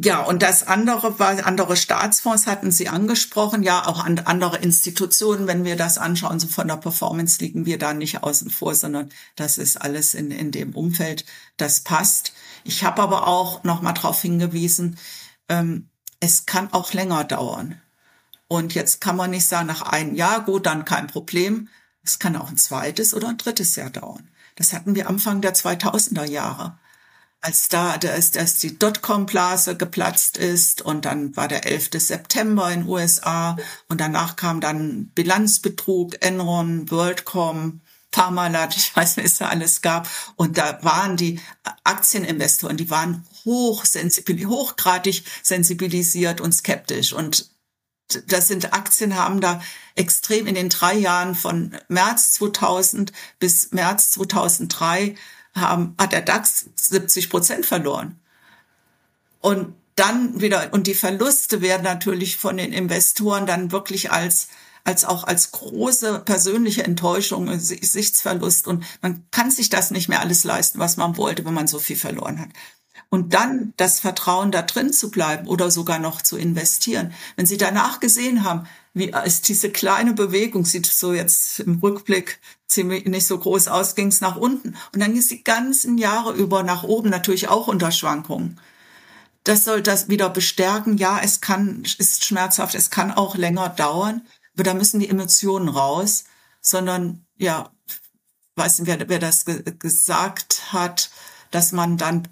[0.00, 5.48] ja, und das andere war, andere Staatsfonds hatten Sie angesprochen, ja, auch an andere Institutionen,
[5.48, 9.08] wenn wir das anschauen, so von der Performance liegen wir da nicht außen vor, sondern
[9.34, 11.24] das ist alles in, in dem Umfeld,
[11.56, 12.32] das passt.
[12.62, 14.98] Ich habe aber auch nochmal darauf hingewiesen,
[15.48, 15.88] ähm,
[16.20, 17.82] es kann auch länger dauern.
[18.46, 21.68] Und jetzt kann man nicht sagen, nach einem Jahr, gut, dann kein Problem.
[22.04, 24.28] Es kann auch ein zweites oder ein drittes Jahr dauern.
[24.54, 26.78] Das hatten wir Anfang der 2000er Jahre.
[27.40, 31.90] Als da, als, als die Dotcom-Blase geplatzt ist und dann war der 11.
[31.94, 33.56] September in USA
[33.88, 37.80] und danach kam dann Bilanzbetrug, Enron, WorldCom,
[38.10, 40.08] Parmalat, ich weiß nicht, was es da alles gab.
[40.36, 41.40] Und da waren die
[41.84, 47.12] Aktieninvestoren, die waren hoch hochgradig sensibilisiert und skeptisch.
[47.12, 47.50] Und
[48.26, 49.60] das sind Aktien haben da
[49.94, 55.14] extrem in den drei Jahren von März 2000 bis März 2003
[55.54, 58.18] haben, hat der DAX 70 Prozent verloren.
[59.40, 64.48] Und dann wieder, und die Verluste werden natürlich von den Investoren dann wirklich als
[64.88, 68.66] als auch als große persönliche Enttäuschung, Gesichtsverlust.
[68.66, 71.78] Und man kann sich das nicht mehr alles leisten, was man wollte, wenn man so
[71.78, 72.48] viel verloren hat.
[73.10, 77.12] Und dann das Vertrauen da drin zu bleiben oder sogar noch zu investieren.
[77.36, 78.66] Wenn Sie danach gesehen haben,
[78.98, 83.94] wie ist diese kleine Bewegung, sieht so jetzt im Rückblick ziemlich nicht so groß aus,
[83.94, 84.76] ging es nach unten.
[84.92, 88.60] Und dann ging es die ganzen Jahre über nach oben, natürlich auch unter Schwankungen.
[89.44, 90.98] Das soll das wieder bestärken.
[90.98, 94.22] Ja, es kann, ist schmerzhaft, es kann auch länger dauern.
[94.54, 96.24] Aber da müssen die Emotionen raus,
[96.60, 97.70] sondern ja,
[98.56, 101.10] weiß nicht, wer, wer das ge gesagt hat,
[101.50, 102.28] dass man dann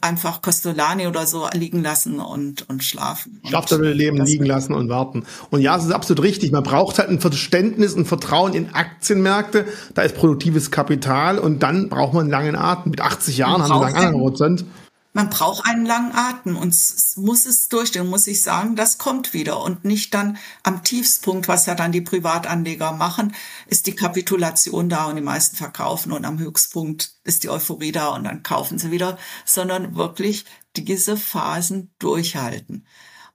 [0.00, 3.40] einfach Costolani oder so liegen lassen und, und schlafen.
[3.46, 5.24] Schlaftabelle leben, liegen lassen und warten.
[5.50, 6.52] Und ja, es ist absolut richtig.
[6.52, 9.66] Man braucht halt ein Verständnis, ein Vertrauen in Aktienmärkte.
[9.94, 12.90] Da ist produktives Kapital und dann braucht man einen langen Atem.
[12.90, 14.64] Mit 80 Jahren haben wir einen anderen Horizont
[15.12, 16.74] man braucht einen langen Atem und
[17.16, 21.66] muss es durchstehen, muss ich sagen, das kommt wieder und nicht dann am Tiefspunkt, was
[21.66, 23.34] ja dann die Privatanleger machen,
[23.66, 28.10] ist die Kapitulation da und die meisten verkaufen und am Höchstpunkt ist die Euphorie da
[28.10, 30.44] und dann kaufen sie wieder, sondern wirklich
[30.76, 32.86] diese Phasen durchhalten.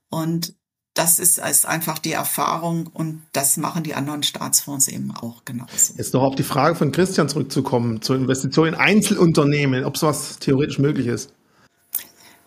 [0.08, 0.54] Und
[0.94, 5.92] das ist, ist einfach die Erfahrung und das machen die anderen Staatsfonds eben auch genauso.
[5.98, 10.78] Jetzt noch auf die Frage von Christian zurückzukommen, zur Investition in Einzelunternehmen, ob sowas theoretisch
[10.78, 11.35] möglich ist.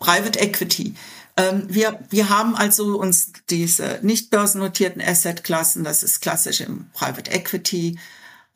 [0.00, 0.94] Private Equity.
[1.36, 7.30] Ähm, wir, wir haben also uns diese nicht börsennotierten Assetklassen, das ist klassisch im Private
[7.30, 7.98] Equity,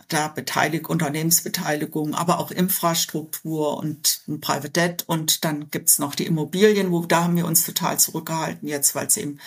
[0.09, 6.91] da Beteilig Unternehmensbeteiligung, aber auch Infrastruktur und Private Debt und dann gibt's noch die Immobilien,
[6.91, 9.39] wo da haben wir uns total zurückgehalten jetzt, weil es eben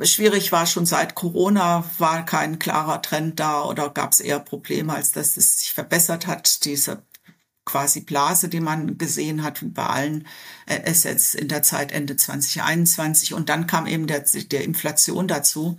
[0.00, 0.66] schwierig war.
[0.66, 5.36] Schon seit Corona war kein klarer Trend da oder gab es eher Probleme, als dass
[5.36, 6.64] es sich verbessert hat.
[6.64, 7.02] Diese
[7.64, 10.26] quasi Blase, die man gesehen hat, wie bei allen
[10.66, 13.34] äh, Assets in der Zeit Ende 2021.
[13.34, 15.76] Und dann kam eben der, der Inflation dazu.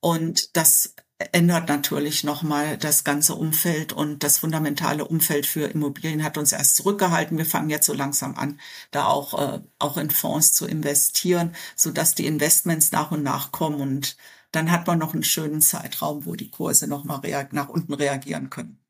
[0.00, 0.94] Und das
[1.32, 6.76] ändert natürlich nochmal das ganze Umfeld und das fundamentale Umfeld für Immobilien hat uns erst
[6.76, 7.38] zurückgehalten.
[7.38, 8.60] Wir fangen jetzt so langsam an,
[8.90, 13.50] da auch, äh, auch in Fonds zu investieren, so dass die Investments nach und nach
[13.50, 14.16] kommen und
[14.52, 18.85] dann hat man noch einen schönen Zeitraum, wo die Kurse nochmal nach unten reagieren können.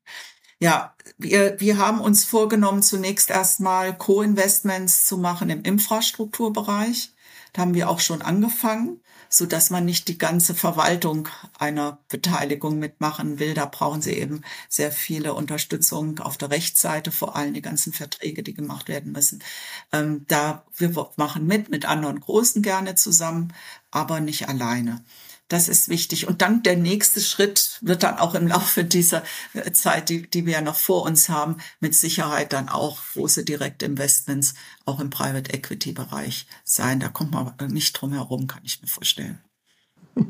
[0.59, 7.11] Ja, wir, wir haben uns vorgenommen, zunächst erstmal Co-Investments zu machen im Infrastrukturbereich.
[7.53, 8.99] Da haben wir auch schon angefangen,
[9.29, 11.27] so dass man nicht die ganze Verwaltung
[11.59, 13.53] einer Beteiligung mitmachen will.
[13.53, 18.41] Da brauchen Sie eben sehr viele Unterstützung auf der Rechtsseite, vor allem die ganzen Verträge,
[18.41, 19.43] die gemacht werden müssen.
[19.91, 23.53] Ähm, da wir machen mit, mit anderen Großen gerne zusammen,
[23.91, 25.03] aber nicht alleine.
[25.49, 26.27] Das ist wichtig.
[26.27, 29.23] Und dann der nächste Schritt wird dann auch im Laufe dieser
[29.53, 33.45] äh, Zeit, die, die wir ja noch vor uns haben, mit Sicherheit dann auch große
[33.45, 36.99] Direktinvestments auch im Private Equity Bereich sein.
[36.99, 39.39] Da kommt man nicht drum herum, kann ich mir vorstellen.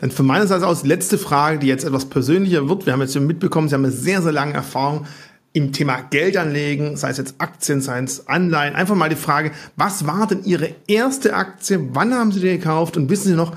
[0.00, 2.84] Dann von meiner Seite aus letzte Frage, die jetzt etwas persönlicher wird.
[2.84, 5.06] Wir haben jetzt mitbekommen, Sie haben eine sehr, sehr lange Erfahrung
[5.52, 8.74] im Thema Geldanlegen, sei es jetzt Aktien, sei es Anleihen.
[8.74, 11.94] Einfach mal die Frage, was war denn Ihre erste Aktie?
[11.94, 12.96] Wann haben Sie die gekauft?
[12.96, 13.56] Und wissen Sie noch,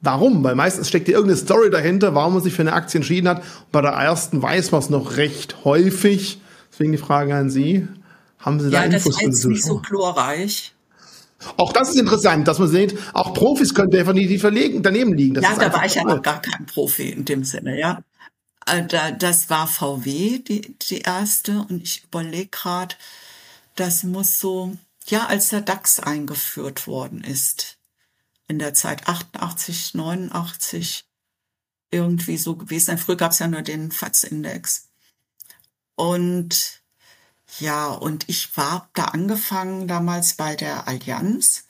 [0.00, 0.44] Warum?
[0.44, 3.38] Weil meistens steckt ja irgendeine Story dahinter, warum man sich für eine Aktie entschieden hat.
[3.38, 6.40] Und bei der ersten weiß man es noch recht häufig.
[6.70, 7.88] Deswegen die Frage an Sie.
[8.38, 9.20] Haben Sie da ja, Infos?
[9.20, 10.74] Ja, das ist nicht so chlorreich.
[11.56, 15.34] Auch das ist interessant, dass man sieht, auch Profis können definitiv verlegen, daneben liegen.
[15.34, 18.02] Das ja, da war ich ja noch gar kein Profi in dem Sinne, ja.
[18.66, 18.84] Äh,
[19.18, 21.64] das war VW, die, die erste.
[21.68, 22.94] Und ich überlege gerade,
[23.76, 24.72] das muss so,
[25.06, 27.77] ja, als der DAX eingeführt worden ist
[28.48, 31.06] in der Zeit 88, 89
[31.90, 32.98] irgendwie so gewesen.
[32.98, 34.88] Früher gab es ja nur den FATS-Index.
[35.94, 36.82] Und
[37.60, 41.66] ja, und ich war da angefangen damals bei der Allianz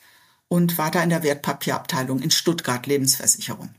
[0.49, 3.75] und war da in der Wertpapierabteilung in Stuttgart Lebensversicherung.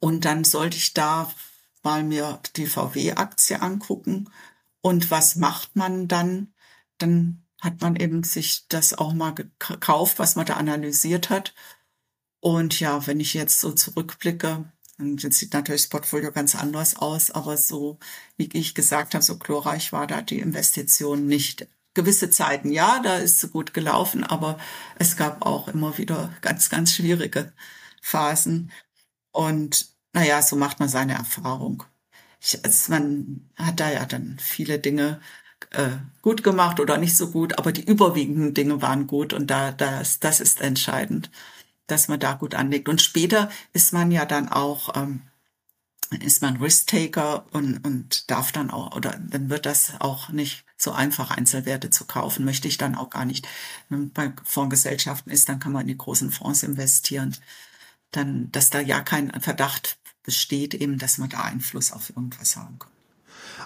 [0.00, 1.32] Und dann sollte ich da
[1.82, 4.30] mal mir die VW-Aktie angucken.
[4.80, 6.52] Und was macht man dann?
[6.98, 11.54] Dann hat man eben sich das auch mal gekauft, was man da analysiert hat.
[12.40, 17.30] Und ja, wenn ich jetzt so zurückblicke, dann sieht natürlich das Portfolio ganz anders aus,
[17.30, 17.98] aber so,
[18.36, 21.66] wie ich gesagt habe, so glorreich war da die Investition nicht.
[21.94, 24.58] Gewisse Zeiten, ja, da ist es gut gelaufen, aber
[24.98, 27.52] es gab auch immer wieder ganz, ganz schwierige
[28.02, 28.72] Phasen.
[29.32, 31.84] Und naja, so macht man seine Erfahrung.
[32.40, 35.20] Ich, also man hat da ja dann viele Dinge
[35.70, 35.90] äh,
[36.22, 40.20] gut gemacht oder nicht so gut, aber die überwiegenden Dinge waren gut und da das
[40.20, 41.30] das ist entscheidend,
[41.86, 42.88] dass man da gut anlegt.
[42.88, 45.22] Und später ist man ja dann auch ähm,
[46.22, 50.92] ist man Risk-Taker und, und darf dann auch, oder dann wird das auch nicht so
[50.92, 53.48] einfach, Einzelwerte zu kaufen, möchte ich dann auch gar nicht.
[53.88, 57.36] Wenn bei Fondsgesellschaften ist, dann kann man in die großen Fonds investieren.
[58.10, 62.78] Dann, dass da ja kein Verdacht besteht, eben, dass man da Einfluss auf irgendwas haben
[62.78, 62.93] kann.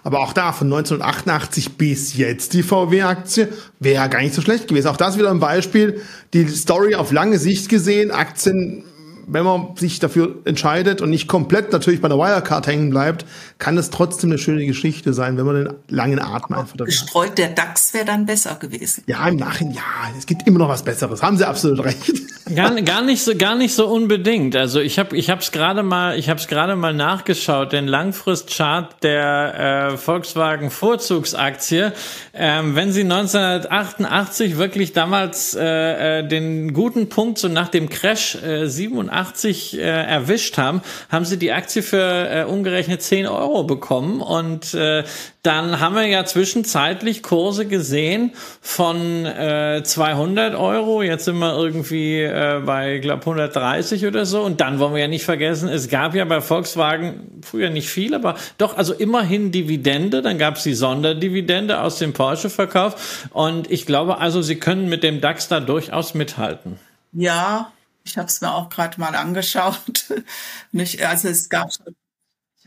[0.03, 3.49] Aber auch da von 1988 bis jetzt die VW-Aktie
[3.80, 4.88] wäre gar nicht so schlecht gewesen.
[4.88, 6.01] Auch das wieder ein Beispiel,
[6.32, 8.84] die Story auf lange Sicht gesehen, Aktien
[9.31, 13.26] wenn man sich dafür entscheidet und nicht komplett natürlich bei der Wirecard hängen bleibt,
[13.59, 17.31] kann es trotzdem eine schöne Geschichte sein, wenn man den langen Atem einfach dafür Gestreut
[17.31, 17.39] hat.
[17.39, 19.05] der DAX wäre dann besser gewesen.
[19.07, 19.83] Ja, im Nachhinein, ja,
[20.16, 21.22] es gibt immer noch was Besseres.
[21.22, 22.12] Haben Sie absolut recht.
[22.55, 24.57] Gar, gar nicht so, gar nicht so unbedingt.
[24.57, 27.72] Also ich habe, ich habe es gerade mal, ich habe es gerade mal nachgeschaut.
[27.72, 31.93] Den Langfristchart der äh, Volkswagen Vorzugsaktie.
[32.33, 38.37] Ähm, wenn Sie 1988 wirklich damals äh, äh, den guten Punkt so nach dem Crash
[38.37, 43.64] äh, 87 85 äh, erwischt haben, haben sie die Aktie für äh, umgerechnet 10 Euro
[43.64, 44.21] bekommen.
[44.21, 45.05] Und äh,
[45.43, 51.03] dann haben wir ja zwischenzeitlich Kurse gesehen von äh, 200 Euro.
[51.03, 54.43] Jetzt sind wir irgendwie äh, bei, glaube 130 oder so.
[54.43, 58.14] Und dann wollen wir ja nicht vergessen, es gab ja bei Volkswagen früher nicht viel,
[58.14, 60.23] aber doch, also immerhin Dividende.
[60.23, 63.29] Dann gab es die Sonderdividende aus dem Porsche-Verkauf.
[63.33, 66.79] Und ich glaube also, sie können mit dem DAX da durchaus mithalten.
[67.12, 67.73] Ja,
[68.09, 70.12] ich habe es mir auch gerade mal angeschaut.
[70.72, 71.94] Nicht, also es gab schon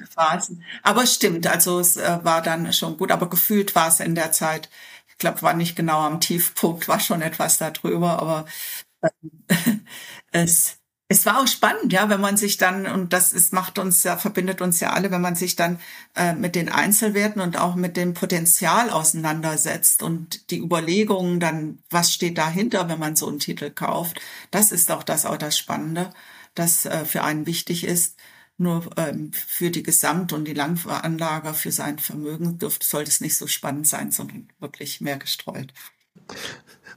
[0.10, 0.64] Phasen.
[0.84, 4.32] Aber stimmt, also es äh, war dann schon gut, aber gefühlt war es in der
[4.32, 4.70] Zeit,
[5.10, 8.46] ich glaube, war nicht genau am Tiefpunkt, war schon etwas darüber, aber
[9.02, 9.10] äh,
[10.34, 10.81] es
[11.12, 14.16] es war auch spannend, ja, wenn man sich dann, und das ist, macht uns ja,
[14.18, 15.78] verbindet uns ja alle, wenn man sich dann
[16.16, 22.14] äh, mit den Einzelwerten und auch mit dem Potenzial auseinandersetzt und die Überlegungen dann, was
[22.14, 24.22] steht dahinter, wenn man so einen Titel kauft.
[24.52, 26.12] Das ist auch das auch das Spannende,
[26.56, 28.16] das äh, für einen wichtig ist.
[28.58, 33.36] nur ähm, für die Gesamt- und die Langveranlager, für sein Vermögen dürfte, sollte es nicht
[33.38, 35.74] so spannend sein, sondern wirklich mehr gestreut.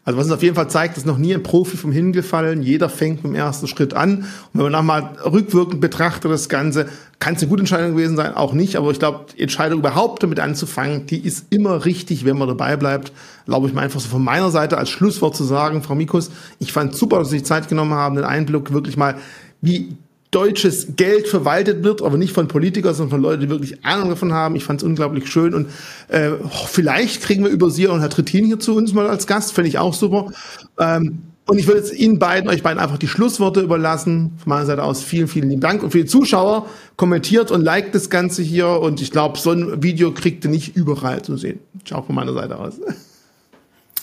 [0.06, 2.62] Also was uns auf jeden Fall zeigt, ist noch nie ein Profi vom Himmel gefallen.
[2.62, 4.18] Jeder fängt mit dem ersten Schritt an.
[4.18, 6.88] Und wenn man nochmal rückwirkend betrachtet das Ganze,
[7.20, 8.76] kann es eine gute Entscheidung gewesen sein, auch nicht.
[8.76, 12.76] Aber ich glaube, die Entscheidung überhaupt damit anzufangen, die ist immer richtig, wenn man dabei
[12.76, 13.12] bleibt.
[13.46, 16.72] Glaube ich mir einfach so von meiner Seite als Schlusswort zu sagen, Frau Mikus, ich
[16.72, 19.16] fand super, dass Sie sich Zeit genommen haben, den Einblick wirklich mal,
[19.62, 19.96] wie
[20.34, 24.32] deutsches Geld verwaltet wird, aber nicht von Politikern, sondern von Leuten, die wirklich Ahnung davon
[24.32, 24.56] haben.
[24.56, 25.68] Ich fand es unglaublich schön und
[26.08, 26.30] äh,
[26.66, 29.68] vielleicht kriegen wir über Sie und Herr Trittin hier zu uns mal als Gast, fände
[29.68, 30.32] ich auch super.
[30.78, 34.32] Ähm, und ich würde jetzt Ihnen beiden, euch beiden einfach die Schlussworte überlassen.
[34.38, 35.82] Von meiner Seite aus vielen, vielen lieben Dank.
[35.82, 36.66] Und für die Zuschauer,
[36.96, 38.68] kommentiert und liked das Ganze hier.
[38.68, 41.60] Und ich glaube, so ein Video kriegt ihr nicht überall zu sehen.
[41.84, 42.80] Ciao von meiner Seite aus.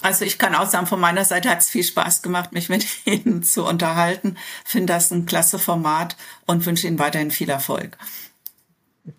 [0.02, 2.86] Also ich kann auch sagen, von meiner Seite hat es viel Spaß gemacht, mich mit
[3.06, 4.38] Ihnen zu unterhalten.
[4.66, 7.98] Finde das ein klasse Format und wünsche Ihnen weiterhin viel Erfolg.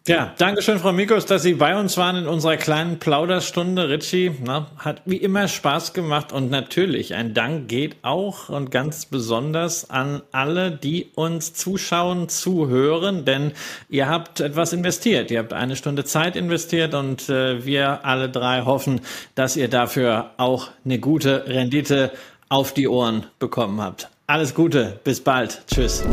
[0.07, 3.89] Ja, danke schön, Frau Mikos, dass Sie bei uns waren in unserer kleinen Plauderstunde.
[3.89, 9.07] Richie, na, hat wie immer Spaß gemacht und natürlich ein Dank geht auch und ganz
[9.07, 13.53] besonders an alle, die uns zuschauen, zuhören, denn
[13.89, 15.33] ihr habt etwas investiert.
[15.33, 19.01] Ihr habt eine Stunde Zeit investiert und äh, wir alle drei hoffen,
[19.35, 22.12] dass ihr dafür auch eine gute Rendite
[22.49, 24.09] auf die Ohren bekommen habt.
[24.28, 25.62] Alles Gute, bis bald.
[25.66, 26.05] Tschüss.